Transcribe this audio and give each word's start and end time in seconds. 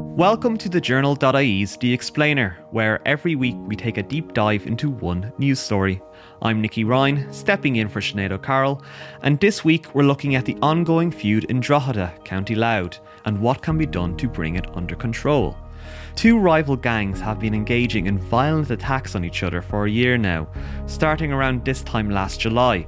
Welcome 0.00 0.56
to 0.58 0.68
the 0.68 0.80
Journal.ie's 0.80 1.76
The 1.76 1.92
Explainer, 1.92 2.56
where 2.70 3.00
every 3.04 3.34
week 3.34 3.56
we 3.58 3.74
take 3.74 3.98
a 3.98 4.02
deep 4.04 4.32
dive 4.32 4.64
into 4.68 4.90
one 4.90 5.32
news 5.38 5.58
story. 5.58 6.00
I'm 6.40 6.62
Nicky 6.62 6.84
Ryan, 6.84 7.32
stepping 7.32 7.76
in 7.76 7.88
for 7.88 8.00
Sinead 8.00 8.30
O'Carroll, 8.30 8.80
and 9.22 9.40
this 9.40 9.64
week 9.64 9.92
we're 9.96 10.04
looking 10.04 10.36
at 10.36 10.44
the 10.44 10.56
ongoing 10.62 11.10
feud 11.10 11.46
in 11.46 11.58
Drogheda, 11.58 12.14
County 12.24 12.54
Louth, 12.54 13.00
and 13.24 13.40
what 13.40 13.60
can 13.60 13.76
be 13.76 13.86
done 13.86 14.16
to 14.18 14.28
bring 14.28 14.54
it 14.54 14.68
under 14.76 14.94
control. 14.94 15.56
Two 16.14 16.38
rival 16.38 16.76
gangs 16.76 17.20
have 17.20 17.40
been 17.40 17.54
engaging 17.54 18.06
in 18.06 18.18
violent 18.18 18.70
attacks 18.70 19.16
on 19.16 19.24
each 19.24 19.42
other 19.42 19.60
for 19.60 19.86
a 19.86 19.90
year 19.90 20.16
now, 20.16 20.46
starting 20.86 21.32
around 21.32 21.64
this 21.64 21.82
time 21.82 22.08
last 22.08 22.38
July. 22.38 22.86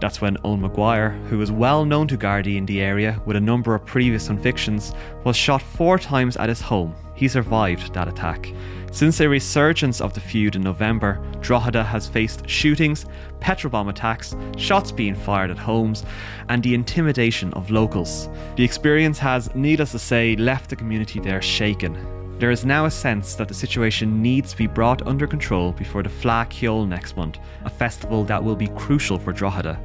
That's 0.00 0.20
when 0.20 0.38
Owen 0.44 0.62
Maguire, 0.62 1.18
was 1.30 1.52
well 1.52 1.84
known 1.84 2.08
to 2.08 2.16
Gardaí 2.16 2.56
in 2.56 2.64
the 2.64 2.80
area 2.80 3.20
with 3.26 3.36
a 3.36 3.40
number 3.40 3.74
of 3.74 3.84
previous 3.84 4.28
convictions, 4.28 4.94
was 5.24 5.36
shot 5.36 5.60
four 5.60 5.98
times 5.98 6.36
at 6.38 6.48
his 6.48 6.60
home. 6.60 6.94
He 7.14 7.28
survived 7.28 7.92
that 7.92 8.08
attack. 8.08 8.52
Since 8.92 9.20
a 9.20 9.28
resurgence 9.28 10.00
of 10.00 10.14
the 10.14 10.20
feud 10.20 10.56
in 10.56 10.62
November, 10.62 11.22
Drogheda 11.40 11.84
has 11.84 12.08
faced 12.08 12.48
shootings, 12.48 13.04
petrol 13.38 13.70
bomb 13.70 13.88
attacks, 13.88 14.34
shots 14.56 14.90
being 14.90 15.14
fired 15.14 15.50
at 15.50 15.58
homes, 15.58 16.04
and 16.48 16.62
the 16.62 16.74
intimidation 16.74 17.52
of 17.52 17.70
locals. 17.70 18.28
The 18.56 18.64
experience 18.64 19.18
has, 19.18 19.54
needless 19.54 19.92
to 19.92 19.98
say, 19.98 20.34
left 20.36 20.70
the 20.70 20.76
community 20.76 21.20
there 21.20 21.42
shaken. 21.42 21.94
There 22.40 22.50
is 22.50 22.64
now 22.64 22.86
a 22.86 22.90
sense 22.90 23.34
that 23.34 23.48
the 23.48 23.54
situation 23.54 24.22
needs 24.22 24.52
to 24.52 24.56
be 24.56 24.66
brought 24.66 25.06
under 25.06 25.26
control 25.26 25.72
before 25.72 26.02
the 26.02 26.08
Fleadh 26.08 26.48
Cheoil 26.48 26.86
next 26.86 27.14
month, 27.14 27.38
a 27.66 27.70
festival 27.70 28.24
that 28.24 28.42
will 28.42 28.56
be 28.56 28.68
crucial 28.68 29.18
for 29.18 29.30
Drogheda. 29.30 29.78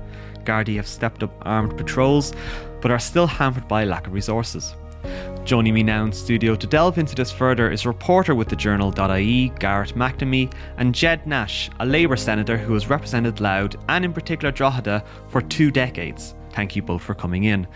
Gardaí 0.45 0.75
have 0.75 0.87
stepped 0.87 1.23
up 1.23 1.31
armed 1.41 1.75
patrols, 1.77 2.33
but 2.81 2.91
are 2.91 2.99
still 2.99 3.27
hampered 3.27 3.67
by 3.67 3.83
lack 3.83 4.07
of 4.07 4.13
resources. 4.13 4.75
Joining 5.43 5.75
me 5.75 5.83
now 5.83 6.03
in 6.03 6.11
studio 6.11 6.55
to 6.55 6.65
delve 6.65 6.97
into 6.97 7.13
this 7.13 7.31
further 7.31 7.69
is 7.69 7.85
reporter 7.85 8.33
with 8.33 8.49
the 8.49 8.55
journal.ie, 8.55 9.49
Garreth 9.59 9.93
MacNamee, 9.93 10.51
and 10.77 10.95
Ged 10.95 11.27
Nash, 11.27 11.69
a 11.79 11.85
Labour 11.85 12.15
senator 12.15 12.57
who 12.57 12.73
has 12.73 12.89
represented 12.89 13.39
Louth 13.39 13.75
and 13.87 14.03
in 14.03 14.11
particular 14.11 14.51
Drogheda 14.51 15.03
for 15.27 15.41
two 15.41 15.69
decades. 15.69 16.33
Thank 16.55 16.75
you 16.75 16.81
both 16.81 17.03
for 17.03 17.13
coming 17.13 17.43
in. 17.43 17.67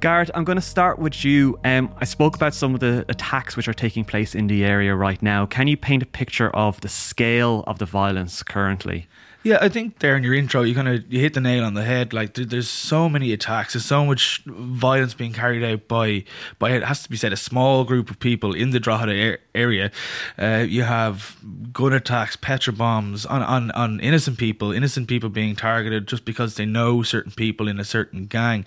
Garreth, 0.00 0.30
I'm 0.34 0.44
going 0.44 0.56
to 0.56 0.62
start 0.62 0.98
with 0.98 1.24
you. 1.24 1.58
Um, 1.64 1.94
I 1.98 2.04
spoke 2.04 2.36
about 2.36 2.52
some 2.52 2.74
of 2.74 2.80
the 2.80 3.06
attacks 3.08 3.56
which 3.56 3.68
are 3.68 3.74
taking 3.74 4.04
place 4.04 4.34
in 4.34 4.48
the 4.48 4.64
area 4.64 4.94
right 4.94 5.22
now. 5.22 5.46
Can 5.46 5.66
you 5.66 5.78
paint 5.78 6.02
a 6.02 6.06
picture 6.06 6.50
of 6.50 6.80
the 6.82 6.88
scale 6.88 7.64
of 7.66 7.78
the 7.78 7.86
violence 7.86 8.42
currently? 8.42 9.06
Yeah, 9.44 9.58
I 9.60 9.68
think 9.68 9.98
there 9.98 10.16
in 10.16 10.22
your 10.22 10.32
intro, 10.32 10.62
you 10.62 10.74
kind 10.74 10.88
of 10.88 11.12
you 11.12 11.20
hit 11.20 11.34
the 11.34 11.40
nail 11.40 11.64
on 11.64 11.74
the 11.74 11.84
head. 11.84 12.14
Like 12.14 12.32
there, 12.32 12.46
there's 12.46 12.68
so 12.68 13.10
many 13.10 13.30
attacks, 13.30 13.74
there's 13.74 13.84
so 13.84 14.06
much 14.06 14.42
violence 14.46 15.12
being 15.12 15.34
carried 15.34 15.62
out 15.62 15.86
by 15.86 16.24
by 16.58 16.70
it 16.70 16.82
has 16.82 17.02
to 17.02 17.10
be 17.10 17.18
said 17.18 17.30
a 17.30 17.36
small 17.36 17.84
group 17.84 18.08
of 18.10 18.18
people 18.18 18.54
in 18.54 18.70
the 18.70 18.80
Drogheda 18.80 19.36
area. 19.54 19.90
Uh, 20.38 20.64
you 20.66 20.82
have 20.82 21.36
gun 21.74 21.92
attacks, 21.92 22.36
petrol 22.36 22.74
bombs 22.74 23.26
on, 23.26 23.42
on 23.42 23.70
on 23.72 24.00
innocent 24.00 24.38
people, 24.38 24.72
innocent 24.72 25.08
people 25.08 25.28
being 25.28 25.54
targeted 25.54 26.08
just 26.08 26.24
because 26.24 26.54
they 26.54 26.64
know 26.64 27.02
certain 27.02 27.32
people 27.32 27.68
in 27.68 27.78
a 27.78 27.84
certain 27.84 28.24
gang. 28.24 28.64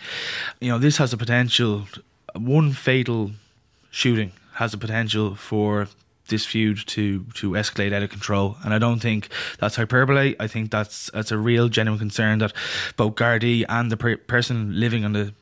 You 0.62 0.70
know, 0.70 0.78
this 0.78 0.98
has 0.98 1.12
a 1.12 1.18
potential. 1.18 1.88
One 2.36 2.72
fatal 2.72 3.32
shooting 3.90 4.32
has 4.54 4.76
a 4.76 4.78
potential 4.78 5.34
for 5.34 5.88
this 6.28 6.46
feud 6.46 6.86
to 6.88 7.24
to 7.36 7.52
escalate 7.52 7.94
out 7.94 8.04
of 8.04 8.10
control. 8.10 8.58
And 8.64 8.74
I 8.74 8.80
don't 8.80 9.00
think 9.00 9.30
that's 9.60 9.76
hyperbole. 9.76 10.36
I 10.40 10.48
think 10.48 10.72
that's 10.72 11.10
that's 11.14 11.32
a 11.32 11.38
real 11.38 11.70
genuine 11.70 12.00
concern 12.00 12.40
that 12.40 12.54
both 12.96 13.16
Gardaí 13.16 13.66
and 13.68 13.92
the 13.92 13.98
per- 13.98 14.18
person 14.18 14.80
living 14.80 15.06
on 15.06 15.14
the 15.14 15.34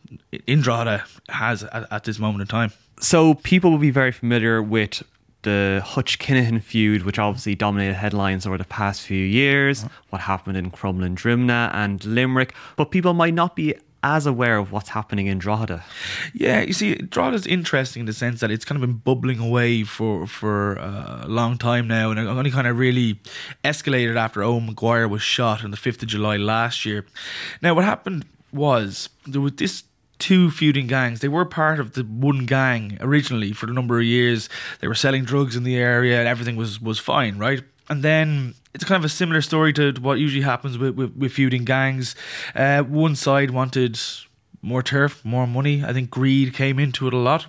in 0.47 0.61
Drogheda 0.61 1.06
has 1.30 1.63
at, 1.63 1.91
at 1.91 2.03
this 2.03 2.19
moment 2.19 2.41
in 2.41 2.47
time. 2.47 2.72
So 3.00 3.33
people 3.36 3.72
will 3.72 3.78
be 3.78 3.91
very 3.91 4.11
familiar 4.11 4.61
with 4.61 5.03
the 5.45 5.81
Hutch 5.86 6.17
Kinahan 6.17 6.61
feud, 6.61 7.03
which 7.03 7.19
obviously 7.19 7.56
dominated 7.56 7.94
headlines 7.94 8.45
over 8.47 8.58
the 8.58 8.66
past 8.66 9.02
few 9.02 9.23
years, 9.23 9.83
uh-huh. 9.83 9.89
what 10.09 10.22
happened 10.23 10.58
in 10.58 10.72
Crumlin 10.72 11.16
Drimnagh 11.16 11.74
and 11.74 12.03
Limerick, 12.03 12.53
but 12.75 12.91
people 12.91 13.13
might 13.13 13.34
not 13.34 13.56
be 13.56 13.75
as 14.06 14.28
aware 14.28 14.58
of 14.58 14.72
what's 14.72 14.90
happening 14.90 15.26
in 15.26 15.40
Drogheda. 15.40 15.84
Yeah, 16.32 16.62
you 16.62 16.74
see, 16.74 16.96
Drogheda's 16.96 17.48
interesting 17.48 18.02
in 18.02 18.06
the 18.06 18.14
sense 18.14 18.40
that 18.40 18.52
it's 18.52 18.64
kind 18.64 18.82
of 18.82 18.88
been 18.88 19.00
bubbling 19.00 19.40
away 19.40 19.84
for 19.84 20.28
for 20.28 20.78
uh, 20.78 21.26
a 21.26 21.28
long 21.28 21.58
time 21.58 21.88
now, 21.88 22.12
and 22.12 22.20
it 22.20 22.28
only 22.28 22.52
kind 22.52 22.68
of 22.68 22.78
really 22.78 23.20
escalated 23.64 24.16
after 24.16 24.44
Owen 24.44 24.68
Maguire 24.68 25.08
was 25.08 25.24
shot 25.24 25.64
on 25.64 25.72
the 25.72 25.78
fifth 25.78 26.04
of 26.04 26.08
July 26.08 26.38
last 26.38 26.86
year. 26.86 27.04
Now, 27.64 27.74
what 27.74 27.84
happened 27.84 28.26
was 28.54 29.10
there 29.26 29.42
was 29.42 29.54
this 29.54 29.84
two 30.20 30.52
feuding 30.52 30.86
gangs. 30.86 31.22
They 31.22 31.28
were 31.28 31.44
part 31.44 31.80
of 31.80 31.94
the 31.94 32.04
one 32.04 32.46
gang 32.46 33.00
originally 33.02 33.54
for 33.54 33.68
a 33.68 33.74
number 33.74 33.98
of 33.98 34.06
years. 34.06 34.50
They 34.82 34.88
were 34.88 34.96
selling 34.96 35.26
drugs 35.26 35.56
in 35.56 35.64
the 35.64 35.78
area, 35.78 36.20
and 36.20 36.28
everything 36.28 36.58
was 36.58 36.80
was 36.80 37.00
fine, 37.00 37.40
right? 37.40 37.64
And 37.90 38.03
then 38.03 38.56
it's 38.73 38.84
kind 38.84 39.00
of 39.00 39.06
a 39.06 39.09
similar 39.09 39.41
story 39.41 39.73
to 39.73 39.94
what 40.01 40.19
usually 40.19 40.44
happens 40.44 40.78
with, 40.78 40.96
with, 40.96 41.16
with 41.16 41.31
feuding 41.31 41.66
gangs. 41.66 42.16
Uh, 42.53 42.84
one 42.84 43.16
side 43.16 43.51
wanted 43.51 44.00
more 44.62 44.81
turf, 44.81 45.23
more 45.23 45.46
money. 45.46 45.84
I 45.84 45.94
think 45.94 46.09
greed 46.09 46.53
came 46.53 46.79
into 46.79 47.07
it 47.07 47.13
a 47.13 47.18
lot, 47.18 47.45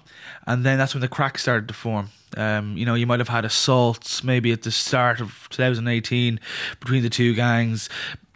and 0.47 0.65
then 0.65 0.79
that's 0.79 0.95
when 0.95 1.01
the 1.01 1.09
cracks 1.09 1.43
started 1.43 1.67
to 1.69 1.75
form. 1.75 2.11
Um, 2.37 2.77
you 2.77 2.85
know, 2.85 2.95
you 2.95 3.07
might 3.07 3.21
have 3.21 3.29
had 3.29 3.45
assaults 3.45 4.23
maybe 4.23 4.53
at 4.53 4.63
the 4.63 4.71
start 4.71 5.21
of 5.21 5.49
2018 5.51 6.39
between 6.81 7.03
the 7.03 7.09
two 7.09 7.35
gangs, 7.35 7.89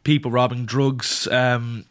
people 0.05 0.31
robbing 0.31 0.65
drugs. 0.65 1.29
Um, 1.29 1.85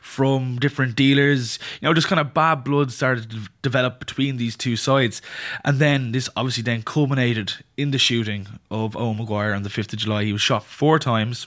from 0.00 0.58
different 0.58 0.96
dealers. 0.96 1.58
You 1.80 1.88
know, 1.88 1.94
just 1.94 2.08
kind 2.08 2.20
of 2.20 2.34
bad 2.34 2.64
blood 2.64 2.92
started 2.92 3.30
to 3.30 3.48
develop 3.62 3.98
between 3.98 4.36
these 4.36 4.56
two 4.56 4.76
sides. 4.76 5.22
And 5.64 5.78
then 5.78 6.12
this 6.12 6.28
obviously 6.36 6.62
then 6.62 6.82
culminated 6.82 7.52
in 7.76 7.90
the 7.90 7.98
shooting 7.98 8.46
of 8.70 8.96
Owen 8.96 9.18
Maguire 9.18 9.54
on 9.54 9.62
the 9.62 9.68
5th 9.68 9.92
of 9.92 9.98
July. 9.98 10.24
He 10.24 10.32
was 10.32 10.42
shot 10.42 10.64
four 10.64 10.98
times. 10.98 11.46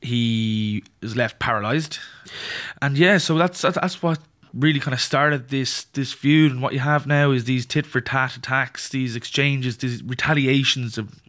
He 0.00 0.82
was 1.02 1.16
left 1.16 1.38
paralyzed. 1.38 1.98
And 2.80 2.96
yeah, 2.96 3.18
so 3.18 3.36
that's 3.36 3.60
that's 3.60 4.02
what 4.02 4.18
really 4.52 4.80
kind 4.80 4.94
of 4.94 5.00
started 5.00 5.48
this 5.48 5.84
this 5.84 6.12
feud 6.12 6.50
and 6.50 6.62
what 6.62 6.72
you 6.72 6.80
have 6.80 7.06
now 7.06 7.30
is 7.30 7.44
these 7.44 7.64
tit 7.66 7.86
for 7.86 8.00
tat 8.00 8.36
attacks 8.36 8.88
these 8.88 9.14
exchanges 9.14 9.76
these 9.76 10.02
retaliations 10.02 10.98
of 10.98 11.20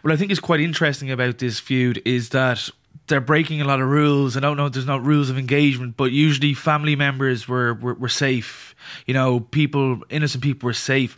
what 0.00 0.12
i 0.12 0.16
think 0.16 0.30
is 0.30 0.40
quite 0.40 0.60
interesting 0.60 1.10
about 1.10 1.36
this 1.38 1.60
feud 1.60 2.00
is 2.04 2.30
that 2.30 2.70
they're 3.08 3.20
breaking 3.20 3.60
a 3.60 3.64
lot 3.64 3.80
of 3.80 3.88
rules. 3.88 4.36
I 4.36 4.40
don't 4.40 4.56
know 4.56 4.66
if 4.66 4.72
there's 4.72 4.86
not 4.86 5.04
rules 5.04 5.30
of 5.30 5.38
engagement, 5.38 5.96
but 5.96 6.12
usually 6.12 6.54
family 6.54 6.96
members 6.96 7.46
were, 7.46 7.74
were, 7.74 7.94
were 7.94 8.08
safe. 8.08 8.74
You 9.06 9.14
know, 9.14 9.40
people, 9.40 10.02
innocent 10.10 10.42
people 10.42 10.66
were 10.66 10.72
safe. 10.72 11.16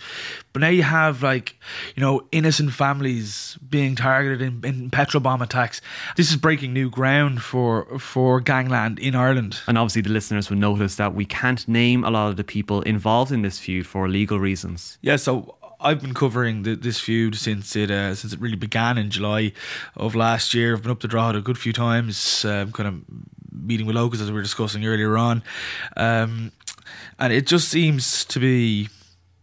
But 0.52 0.60
now 0.60 0.68
you 0.68 0.82
have 0.82 1.22
like, 1.22 1.56
you 1.94 2.00
know, 2.00 2.26
innocent 2.32 2.72
families 2.72 3.58
being 3.68 3.94
targeted 3.94 4.42
in, 4.42 4.64
in 4.64 4.90
petrol 4.90 5.20
bomb 5.20 5.42
attacks. 5.42 5.80
This 6.16 6.30
is 6.30 6.36
breaking 6.36 6.72
new 6.72 6.90
ground 6.90 7.42
for 7.42 7.98
for 7.98 8.40
gangland 8.40 8.98
in 8.98 9.14
Ireland. 9.14 9.60
And 9.66 9.78
obviously 9.78 10.02
the 10.02 10.10
listeners 10.10 10.50
will 10.50 10.56
notice 10.56 10.96
that 10.96 11.14
we 11.14 11.24
can't 11.24 11.66
name 11.68 12.04
a 12.04 12.10
lot 12.10 12.30
of 12.30 12.36
the 12.36 12.44
people 12.44 12.82
involved 12.82 13.32
in 13.32 13.42
this 13.42 13.58
feud 13.58 13.86
for 13.86 14.08
legal 14.08 14.40
reasons. 14.40 14.98
Yeah, 15.02 15.16
so 15.16 15.57
I've 15.80 16.00
been 16.00 16.14
covering 16.14 16.62
the, 16.62 16.74
this 16.74 16.98
feud 16.98 17.36
since 17.36 17.76
it 17.76 17.90
uh, 17.90 18.14
since 18.14 18.32
it 18.32 18.40
really 18.40 18.56
began 18.56 18.98
in 18.98 19.10
July 19.10 19.52
of 19.96 20.14
last 20.14 20.54
year. 20.54 20.74
I've 20.74 20.82
been 20.82 20.90
up 20.90 21.00
to 21.00 21.08
Drogheda 21.08 21.38
a 21.38 21.42
good 21.42 21.58
few 21.58 21.72
times, 21.72 22.44
uh, 22.44 22.66
kind 22.72 22.88
of 22.88 23.04
meeting 23.52 23.86
with 23.86 23.96
locals 23.96 24.20
as 24.20 24.28
we 24.28 24.34
were 24.34 24.42
discussing 24.42 24.84
earlier 24.84 25.16
on, 25.16 25.42
um, 25.96 26.52
and 27.18 27.32
it 27.32 27.46
just 27.46 27.68
seems 27.68 28.24
to 28.26 28.40
be 28.40 28.88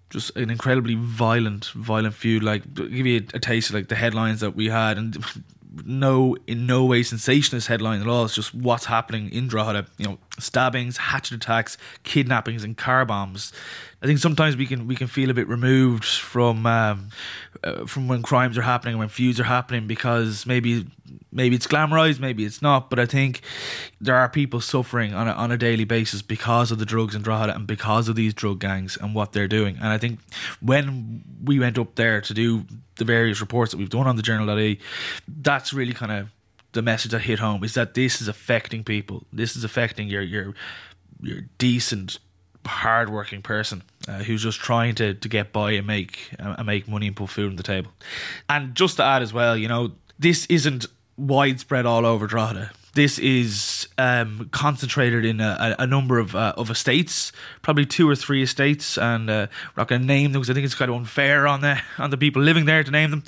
just 0.10 0.36
an 0.36 0.50
incredibly 0.50 0.96
violent, 0.96 1.66
violent 1.68 2.14
feud. 2.14 2.44
Like, 2.44 2.74
give 2.74 3.06
you 3.06 3.26
a, 3.34 3.38
a 3.38 3.40
taste 3.40 3.70
of 3.70 3.76
like 3.76 3.88
the 3.88 3.96
headlines 3.96 4.42
that 4.42 4.56
we 4.56 4.68
had, 4.68 4.98
and 4.98 5.18
no 5.86 6.36
in 6.48 6.66
no 6.66 6.86
way 6.86 7.04
sensationalist 7.04 7.68
headline 7.68 8.02
at 8.02 8.08
all. 8.08 8.26
It's 8.26 8.36
just 8.36 8.54
what's 8.54 8.86
happening 8.86 9.32
in 9.32 9.48
Drogheda. 9.48 9.88
You 9.98 10.08
know, 10.08 10.18
stabbings, 10.40 10.98
hatchet 10.98 11.36
attacks, 11.36 11.78
kidnappings, 12.04 12.64
and 12.64 12.78
car 12.78 13.06
bombs. 13.06 13.54
I 14.02 14.08
think 14.08 14.20
sometimes 14.20 14.56
we 14.56 14.66
can 14.66 14.88
we 14.88 14.96
can 14.96 15.08
feel 15.08 15.30
a 15.30 15.34
bit 15.34 15.48
removed 15.48 16.06
from 16.06 16.66
um, 16.66 17.10
uh, 17.64 17.86
from 17.86 18.08
when 18.08 18.22
crimes 18.22 18.58
are 18.58 18.62
happening, 18.62 18.98
when 18.98 19.10
feuds 19.10 19.40
are 19.40 19.46
happening, 19.46 19.88
because 19.88 20.46
maybe 20.46 20.86
maybe 21.32 21.56
it's 21.56 21.68
glamorized, 21.68 22.20
maybe 22.20 22.46
it's 22.46 22.62
not. 22.62 22.90
But 22.90 23.00
I 23.00 23.06
think 23.06 23.42
there 24.00 24.16
are 24.16 24.30
people 24.30 24.62
suffering 24.62 25.14
on 25.14 25.28
a, 25.28 25.32
on 25.32 25.52
a 25.52 25.58
daily 25.58 25.86
basis 25.86 26.22
because 26.22 26.72
of 26.72 26.80
the 26.80 26.86
drugs 26.86 27.16
in 27.16 27.22
Drogheda 27.22 27.56
and 27.56 27.66
because 27.66 28.08
of 28.08 28.16
these 28.16 28.34
drug 28.34 28.60
gangs 28.60 28.98
and 28.98 29.16
what 29.16 29.34
they're 29.34 29.48
doing. 29.48 29.78
And 29.78 29.88
I 29.88 29.98
think 29.98 30.20
when 30.62 31.24
we 31.44 31.60
went 31.60 31.78
up 31.78 31.96
there 31.96 32.22
to 32.22 32.34
do 32.34 32.66
the 32.98 33.06
various 33.06 33.42
reports 33.42 33.72
that 33.72 33.78
we've 33.78 33.90
done 33.90 34.08
on 34.08 34.16
the 34.16 34.22
journal.ie, 34.22 34.80
that's 35.28 35.74
really 35.74 35.94
kind 35.94 36.12
of 36.12 36.30
the 36.76 36.82
message 36.82 37.12
that 37.12 37.22
hit 37.22 37.40
home 37.40 37.64
is 37.64 37.74
that 37.74 37.96
this 37.96 38.22
is 38.22 38.28
affecting 38.28 38.84
people. 38.84 39.24
This 39.34 39.56
is 39.56 39.64
affecting 39.64 40.08
your 40.08 40.22
your 40.22 40.54
your 41.22 41.42
decent, 41.58 42.20
hardworking 42.66 43.42
person 43.42 43.82
uh, 44.08 44.20
who's 44.20 44.44
just 44.44 44.60
trying 44.60 44.94
to, 44.96 45.14
to 45.16 45.30
get 45.30 45.52
by 45.52 45.72
and 45.72 45.88
make 45.88 46.30
uh, 46.40 46.56
and 46.58 46.68
make 46.68 46.88
money 46.88 47.08
and 47.08 47.16
put 47.16 47.30
food 47.30 47.50
on 47.50 47.56
the 47.56 47.64
table. 47.64 47.92
And 48.48 48.76
just 48.76 48.98
to 48.98 49.04
add 49.04 49.24
as 49.24 49.34
well, 49.34 49.58
you 49.58 49.68
know, 49.68 49.94
this 50.20 50.46
isn't 50.48 50.86
widespread 51.18 51.86
all 51.86 52.06
over 52.06 52.28
Drogheda. 52.28 52.72
This 52.96 53.20
is 53.20 53.88
um, 53.98 54.50
concentrated 54.52 55.26
in 55.26 55.42
a, 55.42 55.76
a 55.78 55.86
number 55.86 56.18
of 56.18 56.34
uh, 56.34 56.54
of 56.58 56.70
estates, 56.70 57.32
probably 57.62 57.86
two 57.86 58.10
or 58.10 58.16
three 58.16 58.42
estates, 58.42 58.98
and 58.98 59.30
uh, 59.30 59.48
we're 59.76 59.82
not 59.82 59.90
going 59.90 60.02
to 60.02 60.08
name 60.08 60.32
them 60.32 60.42
because 60.42 60.50
I 60.50 60.54
think 60.54 60.66
it's 60.66 60.76
kind 60.76 60.90
of 60.90 60.98
unfair 60.98 61.46
on 61.46 61.62
the 61.62 61.80
on 61.98 62.10
the 62.10 62.18
people 62.18 62.42
living 62.42 62.66
there 62.66 62.84
to 62.84 62.92
name 62.92 63.12
them. 63.12 63.24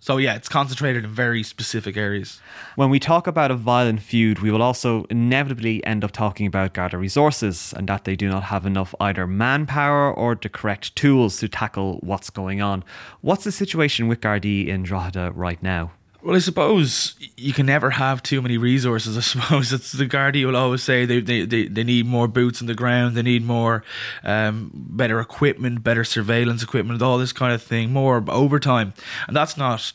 So 0.00 0.16
yeah, 0.16 0.36
it's 0.36 0.48
concentrated 0.48 1.04
in 1.04 1.10
very 1.10 1.42
specific 1.42 1.96
areas. 1.96 2.40
When 2.76 2.90
we 2.90 3.00
talk 3.00 3.26
about 3.26 3.50
a 3.50 3.56
violent 3.56 4.02
feud, 4.02 4.38
we 4.38 4.50
will 4.52 4.62
also 4.62 5.04
inevitably 5.10 5.84
end 5.84 6.04
up 6.04 6.12
talking 6.12 6.46
about 6.46 6.72
Garda 6.72 6.96
resources 6.96 7.74
and 7.76 7.88
that 7.88 8.04
they 8.04 8.14
do 8.14 8.28
not 8.28 8.44
have 8.44 8.64
enough 8.66 8.94
either 9.00 9.26
manpower 9.26 10.12
or 10.12 10.36
the 10.36 10.48
correct 10.48 10.94
tools 10.94 11.38
to 11.38 11.48
tackle 11.48 11.98
what's 12.02 12.30
going 12.30 12.62
on. 12.62 12.84
What's 13.20 13.44
the 13.44 13.52
situation 13.52 14.06
with 14.06 14.20
Gardaí 14.20 14.68
in 14.68 14.84
Drogheda 14.84 15.32
right 15.34 15.60
now? 15.60 15.90
Well, 16.20 16.34
I 16.34 16.40
suppose 16.40 17.14
you 17.36 17.52
can 17.52 17.66
never 17.66 17.90
have 17.90 18.24
too 18.24 18.42
many 18.42 18.58
resources. 18.58 19.16
I 19.16 19.20
suppose 19.22 19.72
it's 19.72 19.92
the 19.92 20.06
Gardaí 20.06 20.44
will 20.44 20.56
always 20.56 20.82
say 20.82 21.04
they, 21.04 21.20
they, 21.20 21.44
they, 21.44 21.68
they 21.68 21.84
need 21.84 22.06
more 22.06 22.26
boots 22.26 22.60
on 22.60 22.66
the 22.66 22.74
ground, 22.74 23.16
they 23.16 23.22
need 23.22 23.44
more 23.44 23.84
um, 24.24 24.70
better 24.74 25.20
equipment, 25.20 25.84
better 25.84 26.04
surveillance 26.04 26.62
equipment, 26.62 27.00
all 27.02 27.18
this 27.18 27.32
kind 27.32 27.52
of 27.52 27.62
thing, 27.62 27.92
more 27.92 28.24
overtime, 28.28 28.94
and 29.28 29.36
that's 29.36 29.56
not 29.56 29.92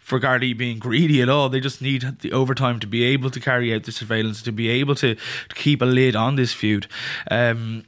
for 0.00 0.18
Gardaí 0.18 0.56
being 0.56 0.78
greedy 0.78 1.20
at 1.20 1.28
all. 1.28 1.50
They 1.50 1.60
just 1.60 1.82
need 1.82 2.16
the 2.20 2.32
overtime 2.32 2.80
to 2.80 2.86
be 2.86 3.04
able 3.04 3.30
to 3.30 3.40
carry 3.40 3.74
out 3.74 3.84
the 3.84 3.92
surveillance, 3.92 4.40
to 4.42 4.52
be 4.52 4.70
able 4.70 4.94
to, 4.96 5.14
to 5.14 5.54
keep 5.54 5.82
a 5.82 5.84
lid 5.84 6.16
on 6.16 6.36
this 6.36 6.54
feud. 6.54 6.86
Um, 7.30 7.84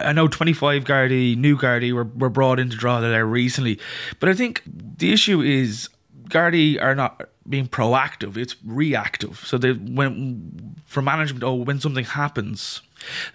I 0.00 0.12
know 0.12 0.26
25 0.26 0.82
Gardaí, 0.82 1.36
new 1.36 1.56
Gardaí 1.56 1.92
were, 1.92 2.04
were 2.04 2.30
brought 2.30 2.58
in 2.58 2.66
into 2.66 2.76
Drogheda 2.76 3.10
there 3.10 3.26
recently, 3.26 3.78
but 4.18 4.28
I 4.28 4.34
think 4.34 4.62
the 4.66 5.12
issue 5.12 5.40
is 5.42 5.88
Gardaí 6.30 6.80
are 6.80 6.94
not 6.94 7.28
being 7.48 7.68
proactive; 7.68 8.36
it's 8.36 8.56
reactive. 8.64 9.38
So 9.44 9.58
they 9.58 9.72
when 9.72 10.76
for 10.86 11.02
management, 11.02 11.44
oh, 11.44 11.54
when 11.54 11.80
something 11.80 12.04
happens, 12.04 12.82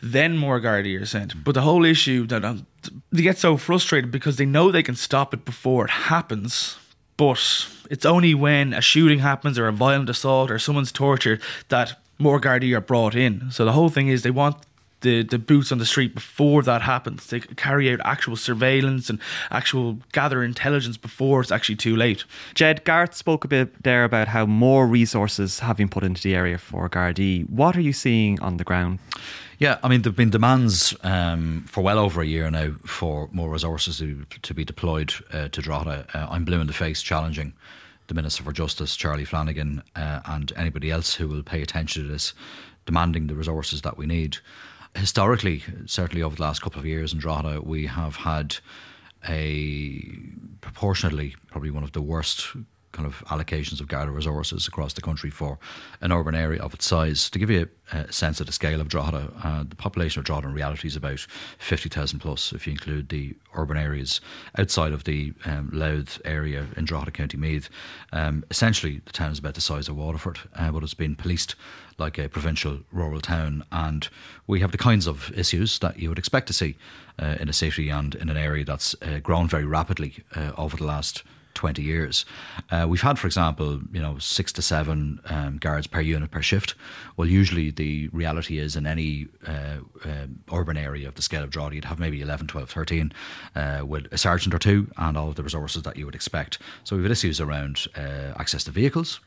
then 0.01 0.38
more 0.38 0.59
Gardaí 0.59 1.00
are 1.00 1.06
sent. 1.06 1.44
But 1.44 1.53
the 1.53 1.62
whole 1.62 1.86
issue 1.86 2.25
that 2.27 2.44
um, 2.44 2.65
they 3.12 3.21
get 3.21 3.38
so 3.38 3.57
frustrated 3.57 4.12
because 4.12 4.38
they 4.38 4.45
know 4.45 4.71
they 4.71 4.83
can 4.83 4.95
stop 4.95 5.33
it 5.33 5.45
before 5.45 5.86
it 5.86 5.92
happens 5.92 6.77
but 7.18 7.68
it's 7.89 8.06
only 8.06 8.33
when 8.33 8.74
a 8.74 8.81
shooting 8.81 9.19
happens 9.19 9.57
or 9.57 9.68
a 9.68 9.71
violent 9.71 10.09
assault 10.09 10.51
or 10.51 10.59
someone's 10.59 10.92
tortured 10.92 11.42
that 11.69 12.00
more 12.19 12.39
Gardaí 12.39 12.75
are 12.75 12.81
brought 12.81 13.15
in. 13.15 13.51
So 13.51 13.65
the 13.65 13.71
whole 13.71 13.89
thing 13.89 14.07
is 14.07 14.24
they 14.24 14.31
want 14.31 14.57
the, 15.01 15.24
the 15.24 15.38
boots 15.38 15.71
on 15.71 15.77
the 15.77 15.86
street 15.86 16.15
before 16.15 16.62
that 16.63 16.81
happens. 16.81 17.27
They 17.27 17.39
carry 17.39 17.92
out 17.92 18.00
actual 18.03 18.36
surveillance 18.36 19.09
and 19.09 19.19
actual 19.51 20.00
gather 20.12 20.44
intelligence 20.44 20.97
before 20.97 21.42
it's 21.42 21.51
actually 21.51 21.75
too 21.75 21.95
late. 21.95 22.25
Ged 22.53 22.83
Garreth 22.86 23.13
spoke 23.13 23.45
a 23.45 23.47
bit 23.47 23.83
there 23.83 24.03
about 24.03 24.27
how 24.27 24.45
more 24.45 24.88
resources 24.88 25.59
have 25.59 25.77
been 25.77 25.89
put 25.89 26.03
into 26.03 26.21
the 26.21 26.36
area 26.36 26.57
for 26.57 26.89
Gardaí. 26.89 27.50
What 27.50 27.75
are 27.77 27.81
you 27.81 27.94
seeing 27.94 28.39
on 28.39 28.57
the 28.57 28.63
ground? 28.63 29.00
Yeah, 29.57 29.77
I 29.83 29.88
mean, 29.88 30.01
there 30.01 30.09
have 30.09 30.18
been 30.18 30.31
demands 30.31 30.94
um, 31.03 31.65
for 31.68 31.81
well 31.81 31.97
over 31.97 32.21
a 32.21 32.25
year 32.25 32.51
now 32.51 32.74
for 32.86 33.30
more 33.31 33.50
resources 33.50 34.00
to, 34.00 34.25
to 34.42 34.53
be 34.53 34.65
deployed 34.65 35.13
uh, 35.31 35.47
to 35.50 35.62
Drogheda. 35.62 36.07
Uh, 36.13 36.27
I'm 36.30 36.44
blue 36.44 36.59
in 36.59 36.68
the 36.68 36.74
face 36.74 37.01
challenging 37.01 37.53
the 38.07 38.13
Minister 38.13 38.44
for 38.44 38.51
Justice, 38.51 38.95
Charlie 38.95 39.25
Flanagan, 39.25 39.81
uh, 39.95 40.19
and 40.25 40.51
anybody 40.56 40.92
else 40.92 41.15
who 41.15 41.27
will 41.27 41.44
pay 41.44 41.62
attention 41.62 42.03
to 42.03 42.09
this, 42.09 42.33
demanding 42.86 43.27
the 43.27 43.36
resources 43.36 43.81
that 43.81 43.97
we 43.97 44.06
need. 44.06 44.38
Historically, 44.95 45.63
certainly 45.86 46.24
over 46.24 46.36
the 46.36 46.42
last 46.42 46.62
couple 46.62 46.80
of 46.80 46.86
years 46.86 47.12
in 47.12 47.19
Drogheda, 47.19 47.62
we 47.62 47.86
have 47.88 48.15
had 48.15 48.57
a 49.27 50.01
proportionately 50.62 51.36
probably 51.47 51.69
one 51.69 51.83
of 51.83 51.92
the 51.92 52.01
worst 52.01 52.47
kind 52.95 53.06
of 53.06 53.24
allocations 53.27 53.81
of 53.81 53.88
Garda 53.88 54.12
resources 54.12 54.68
across 54.68 54.94
the 54.94 55.01
country 55.01 55.30
for 55.30 55.59
an 56.00 56.13
urban 56.13 56.33
area 56.33 56.62
of 56.62 56.74
its 56.74 56.86
size. 56.86 57.30
To 57.30 57.38
give 57.38 57.50
you 57.50 57.68
a, 57.92 58.12
sense 58.12 58.39
of 58.39 58.47
the 58.47 58.53
scale 58.53 58.80
of 58.80 58.88
Drogheda, 58.88 59.31
uh, 59.44 59.63
the 59.68 59.75
population 59.75 60.19
of 60.19 60.25
Drogheda 60.25 60.47
in 60.47 60.53
reality 60.53 60.88
is 60.88 60.95
about 60.95 61.19
50,000 61.59 62.19
plus 62.19 62.53
if 62.53 62.65
you 62.65 62.71
include 62.71 63.09
the 63.09 63.36
urban 63.53 63.77
areas 63.77 64.21
outside 64.57 64.94
of 64.94 65.03
the 65.03 65.33
um, 65.45 65.69
Louth 65.74 66.21
area 66.24 66.68
in 66.77 66.86
Drogheda, 66.86 67.12
County 67.12 67.38
Meath. 67.38 67.69
Um, 68.13 68.45
essentially, 68.50 69.01
the 69.06 69.12
town 69.12 69.31
is 69.31 69.39
about 69.39 69.56
the 69.56 69.62
size 69.62 69.89
of 69.89 69.97
Waterford, 69.97 70.39
uh, 70.56 70.71
but 70.71 70.83
it's 70.83 70.94
been 70.94 71.15
policed 71.15 71.56
like 71.97 72.18
a 72.18 72.30
provincial 72.30 72.80
rural 72.92 73.19
town. 73.21 73.65
And 73.71 74.07
we 74.47 74.62
have 74.62 74.71
the 74.71 74.77
kinds 74.77 75.06
of 75.06 75.31
issues 75.38 75.80
that 75.80 76.00
you 76.00 76.09
would 76.09 76.19
expect 76.19 76.47
to 76.47 76.53
see 76.53 76.75
uh, 77.19 77.36
in 77.39 77.50
a 77.50 77.53
city 77.53 77.89
and 77.89 78.15
in 78.15 78.30
an 78.30 78.38
area 78.38 78.63
that's 78.63 78.95
uh, 79.01 79.19
grown 79.19 79.47
very 79.47 79.65
rapidly 79.65 80.24
uh, 80.36 80.51
over 80.57 80.77
the 80.77 80.86
last 80.86 81.24
20 81.56 81.81
years. 81.81 82.25
Uh, 82.69 82.86
we've 82.88 83.02
had, 83.02 83.18
for 83.18 83.28
example, 83.28 83.80
you 83.92 84.02
know, 84.02 84.19
six 84.19 84.52
to 84.54 84.62
seven 84.62 85.19
um, 85.25 85.57
guards 85.57 85.88
per 85.88 86.02
unit 86.02 86.30
per 86.30 86.42
shift. 86.42 86.75
Well, 87.18 87.28
usually 87.28 87.72
the 87.72 88.10
reality 88.10 88.60
is 88.60 88.75
in 88.75 88.86
any 88.86 89.28
uh, 89.48 89.78
uh, 90.04 90.28
urban 90.54 90.78
area 90.78 91.07
of 91.07 91.16
the 91.16 91.22
scale 91.22 91.44
of 91.44 91.50
Drogheda, 91.50 91.75
you'd 91.75 91.86
have 91.86 92.00
maybe 92.00 92.22
11, 92.22 92.48
12, 92.48 92.69
13 92.69 93.13
uh, 93.56 93.81
with 93.86 94.12
a 94.12 94.18
sergeant 94.18 94.54
or 94.54 94.60
two 94.60 94.92
and 94.98 95.18
all 95.18 95.30
of 95.30 95.36
the 95.36 95.44
resources 95.44 95.84
that 95.84 95.98
you 95.98 96.06
would 96.06 96.16
expect. 96.16 96.60
So 96.84 96.96
we've 96.96 97.06
had 97.06 97.12
issues 97.12 97.40
around 97.40 97.88
uh, 97.96 98.34
access 98.38 98.63
to 98.66 98.72
vehicles. 98.72 99.19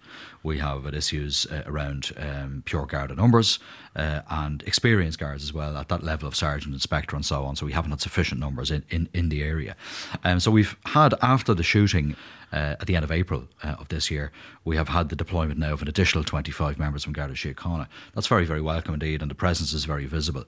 We 0.43 0.59
have 0.59 0.85
had 0.85 0.95
issues 0.95 1.47
uh, 1.47 1.63
around 1.67 2.13
um, 2.17 2.63
pure 2.65 2.87
guard 2.87 3.17
numbers 3.17 3.59
and 3.95 4.63
experienced 4.63 5.19
guards 5.19 5.43
as 5.43 5.53
well 5.53 5.77
at 5.77 5.89
that 5.89 6.05
level 6.05 6.29
of 6.29 6.37
sergeant, 6.37 6.73
inspector, 6.73 7.17
and 7.17 7.27
so 7.27 7.45
on. 7.45 7.57
So 7.57 7.67
we 7.67 7.73
haven't 7.73 7.91
had 7.91 8.01
sufficient 8.01 8.39
numbers 8.39 8.71
in, 8.71 8.85
in, 8.91 9.09
in 9.13 9.29
the 9.29 9.43
area. 9.43 9.75
Um, 10.23 10.39
so 10.39 10.53
we've 10.53 10.77
had, 10.87 11.15
after 11.21 11.53
the 11.53 11.65
shooting, 11.65 12.15
uh, 12.53 12.77
at 12.81 12.87
the 12.87 12.97
end 12.97 13.05
of 13.05 13.13
April 13.13 13.45
uh, 13.63 13.77
of 13.79 13.89
this 13.89 14.11
year, 14.11 14.33
we 14.65 14.77
have 14.77 14.89
had 14.89 15.09
the 15.09 15.17
deployment 15.17 15.59
now 15.59 15.73
of 15.73 15.83
an 15.83 15.89
additional 15.89 16.25
25 16.25 16.79
members 16.79 17.05
from 17.05 17.13
Garda 17.13 17.35
Síochána. 17.35 17.87
That's 18.15 18.27
very, 18.27 18.47
very 18.47 18.61
welcome 18.61 18.95
indeed, 18.95 19.21
and 19.23 19.31
the 19.31 19.35
presence 19.35 19.73
is 19.73 19.85
very 19.85 20.07
visible. 20.07 20.45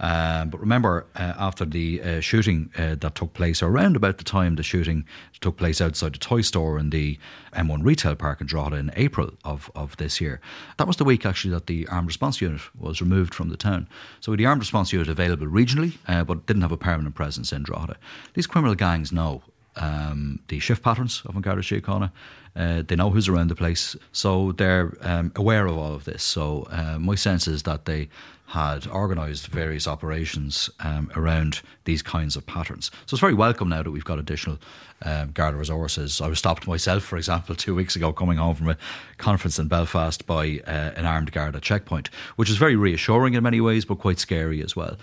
Um, 0.00 0.50
but 0.50 0.60
remember, 0.60 1.06
uh, 1.14 1.34
after 1.38 1.64
the 1.64 2.02
uh, 2.02 2.20
shooting 2.20 2.70
uh, 2.76 2.96
that 2.96 3.14
took 3.14 3.32
place, 3.32 3.62
around 3.62 3.94
about 3.94 4.18
the 4.18 4.24
time 4.24 4.56
the 4.56 4.62
shooting 4.62 5.04
took 5.40 5.56
place 5.56 5.80
outside 5.80 6.14
the 6.14 6.18
toy 6.18 6.40
store 6.40 6.78
in 6.78 6.90
the 6.90 7.18
M1 7.52 7.84
retail 7.84 8.16
park 8.16 8.40
in 8.40 8.46
Drogheda 8.46 8.76
in 8.76 8.90
April 8.96 9.32
of, 9.44 9.70
of 9.76 9.96
this 9.98 10.20
year, 10.20 10.40
that 10.78 10.86
was 10.86 10.96
the 10.96 11.04
week 11.04 11.24
actually 11.24 11.52
that 11.52 11.66
the 11.66 11.86
armed 11.88 12.08
response 12.08 12.40
unit 12.40 12.60
was 12.78 13.00
removed 13.00 13.34
from 13.34 13.50
the 13.50 13.56
town. 13.56 13.88
So 14.20 14.34
the 14.34 14.46
armed 14.46 14.62
response 14.62 14.92
unit 14.92 15.06
was 15.06 15.12
available 15.12 15.46
regionally, 15.46 15.98
uh, 16.08 16.24
but 16.24 16.46
didn't 16.46 16.62
have 16.62 16.72
a 16.72 16.76
permanent 16.76 17.14
presence 17.14 17.52
in 17.52 17.62
Drogheda. 17.62 17.96
These 18.34 18.46
criminal 18.46 18.74
gangs 18.74 19.12
know 19.12 19.42
um, 19.76 20.40
the 20.48 20.58
shift 20.58 20.82
patterns 20.82 21.22
of 21.26 21.40
Garda 21.42 21.62
Síochána. 21.62 22.10
Uh, 22.56 22.82
they 22.86 22.94
know 22.94 23.10
who's 23.10 23.28
around 23.28 23.48
the 23.48 23.56
place, 23.56 23.96
so 24.12 24.52
they're 24.52 24.96
um, 25.00 25.32
aware 25.34 25.66
of 25.66 25.76
all 25.76 25.94
of 25.94 26.04
this. 26.04 26.22
So 26.22 26.68
uh, 26.70 26.98
my 27.00 27.16
sense 27.16 27.48
is 27.48 27.64
that 27.64 27.84
they 27.84 28.08
had 28.46 28.86
organised 28.86 29.48
various 29.48 29.88
operations 29.88 30.70
um, 30.80 31.10
around 31.16 31.62
these 31.84 32.02
kinds 32.02 32.36
of 32.36 32.46
patterns. 32.46 32.90
So 33.06 33.14
it's 33.14 33.20
very 33.20 33.34
welcome 33.34 33.68
now 33.68 33.82
that 33.82 33.90
we've 33.90 34.04
got 34.04 34.20
additional 34.20 34.58
um, 35.02 35.32
Garda 35.32 35.56
resources. 35.56 36.20
I 36.20 36.28
was 36.28 36.38
stopped 36.38 36.68
myself, 36.68 37.02
for 37.02 37.16
example, 37.16 37.54
two 37.56 37.74
weeks 37.74 37.96
ago 37.96 38.12
coming 38.12 38.38
home 38.38 38.54
from 38.54 38.68
a 38.68 38.76
conference 39.16 39.58
in 39.58 39.66
Belfast 39.66 40.24
by 40.26 40.60
uh, 40.66 40.92
an 40.94 41.06
armed 41.06 41.32
Garda 41.32 41.58
checkpoint, 41.58 42.10
which 42.36 42.50
is 42.50 42.56
very 42.56 42.76
reassuring 42.76 43.34
in 43.34 43.42
many 43.42 43.60
ways, 43.60 43.84
but 43.84 43.98
quite 43.98 44.20
scary 44.20 44.62
as 44.62 44.76
well 44.76 44.96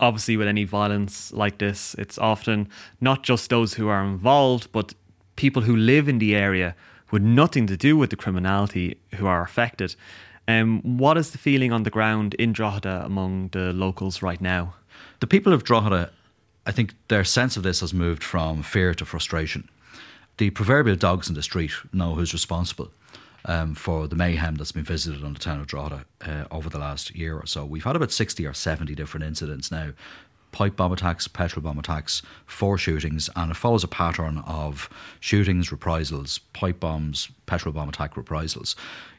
obviously 0.00 0.36
with 0.36 0.48
any 0.48 0.64
violence 0.64 1.32
like 1.32 1.58
this, 1.58 1.94
it's 1.98 2.18
often 2.18 2.68
not 3.00 3.22
just 3.22 3.50
those 3.50 3.74
who 3.74 3.88
are 3.88 4.04
involved, 4.04 4.70
but 4.72 4.94
people 5.36 5.62
who 5.62 5.76
live 5.76 6.08
in 6.08 6.18
the 6.18 6.34
area 6.34 6.74
with 7.10 7.22
nothing 7.22 7.66
to 7.66 7.76
do 7.76 7.96
with 7.96 8.10
the 8.10 8.16
criminality 8.16 8.98
who 9.14 9.26
are 9.26 9.42
affected. 9.42 9.94
Um, 10.46 10.80
what 10.98 11.18
is 11.18 11.30
the 11.30 11.38
feeling 11.38 11.72
on 11.72 11.82
the 11.82 11.90
ground 11.90 12.34
in 12.34 12.52
Drogheda 12.52 13.02
among 13.04 13.48
the 13.48 13.72
locals 13.72 14.22
right 14.22 14.40
now? 14.40 14.74
The 15.20 15.26
people 15.26 15.52
of 15.52 15.64
Drogheda, 15.64 16.10
I 16.66 16.72
think 16.72 16.94
their 17.08 17.24
sense 17.24 17.56
of 17.56 17.62
this 17.62 17.80
has 17.80 17.92
moved 17.92 18.22
from 18.22 18.62
fear 18.62 18.94
to 18.94 19.04
frustration. 19.04 19.68
The 20.38 20.50
proverbial 20.50 20.96
dogs 20.96 21.28
in 21.28 21.34
the 21.34 21.42
street 21.42 21.72
know 21.92 22.14
who's 22.14 22.32
responsible 22.32 22.90
um, 23.44 23.74
for 23.74 24.08
the 24.08 24.16
mayhem 24.16 24.56
that's 24.56 24.72
been 24.72 24.84
visited 24.84 25.24
on 25.24 25.32
the 25.32 25.38
town 25.38 25.60
of 25.60 25.66
Drogheda 25.66 26.04
uh, 26.26 26.44
over 26.50 26.68
the 26.68 26.78
last 26.78 27.14
year 27.14 27.36
or 27.38 27.46
so. 27.46 27.64
We've 27.64 27.84
had 27.84 27.96
about 27.96 28.12
60 28.12 28.44
or 28.46 28.54
70 28.54 28.94
different 28.94 29.24
incidents 29.24 29.70
now 29.70 29.92
pipe 30.52 30.76
bomb 30.76 30.92
attacks, 30.92 31.28
petrol 31.28 31.62
bomb 31.62 31.78
attacks, 31.78 32.22
four 32.46 32.78
shootings, 32.78 33.28
and 33.36 33.50
it 33.50 33.56
follows 33.56 33.84
a 33.84 33.88
pattern 33.88 34.38
of 34.46 34.88
shootings, 35.20 35.70
reprisals, 35.70 36.38
pipe 36.52 36.80
bombs, 36.80 37.28
petrol 37.46 37.72
bomb 37.72 37.88
attack 37.88 38.16
reprisals. 38.16 38.74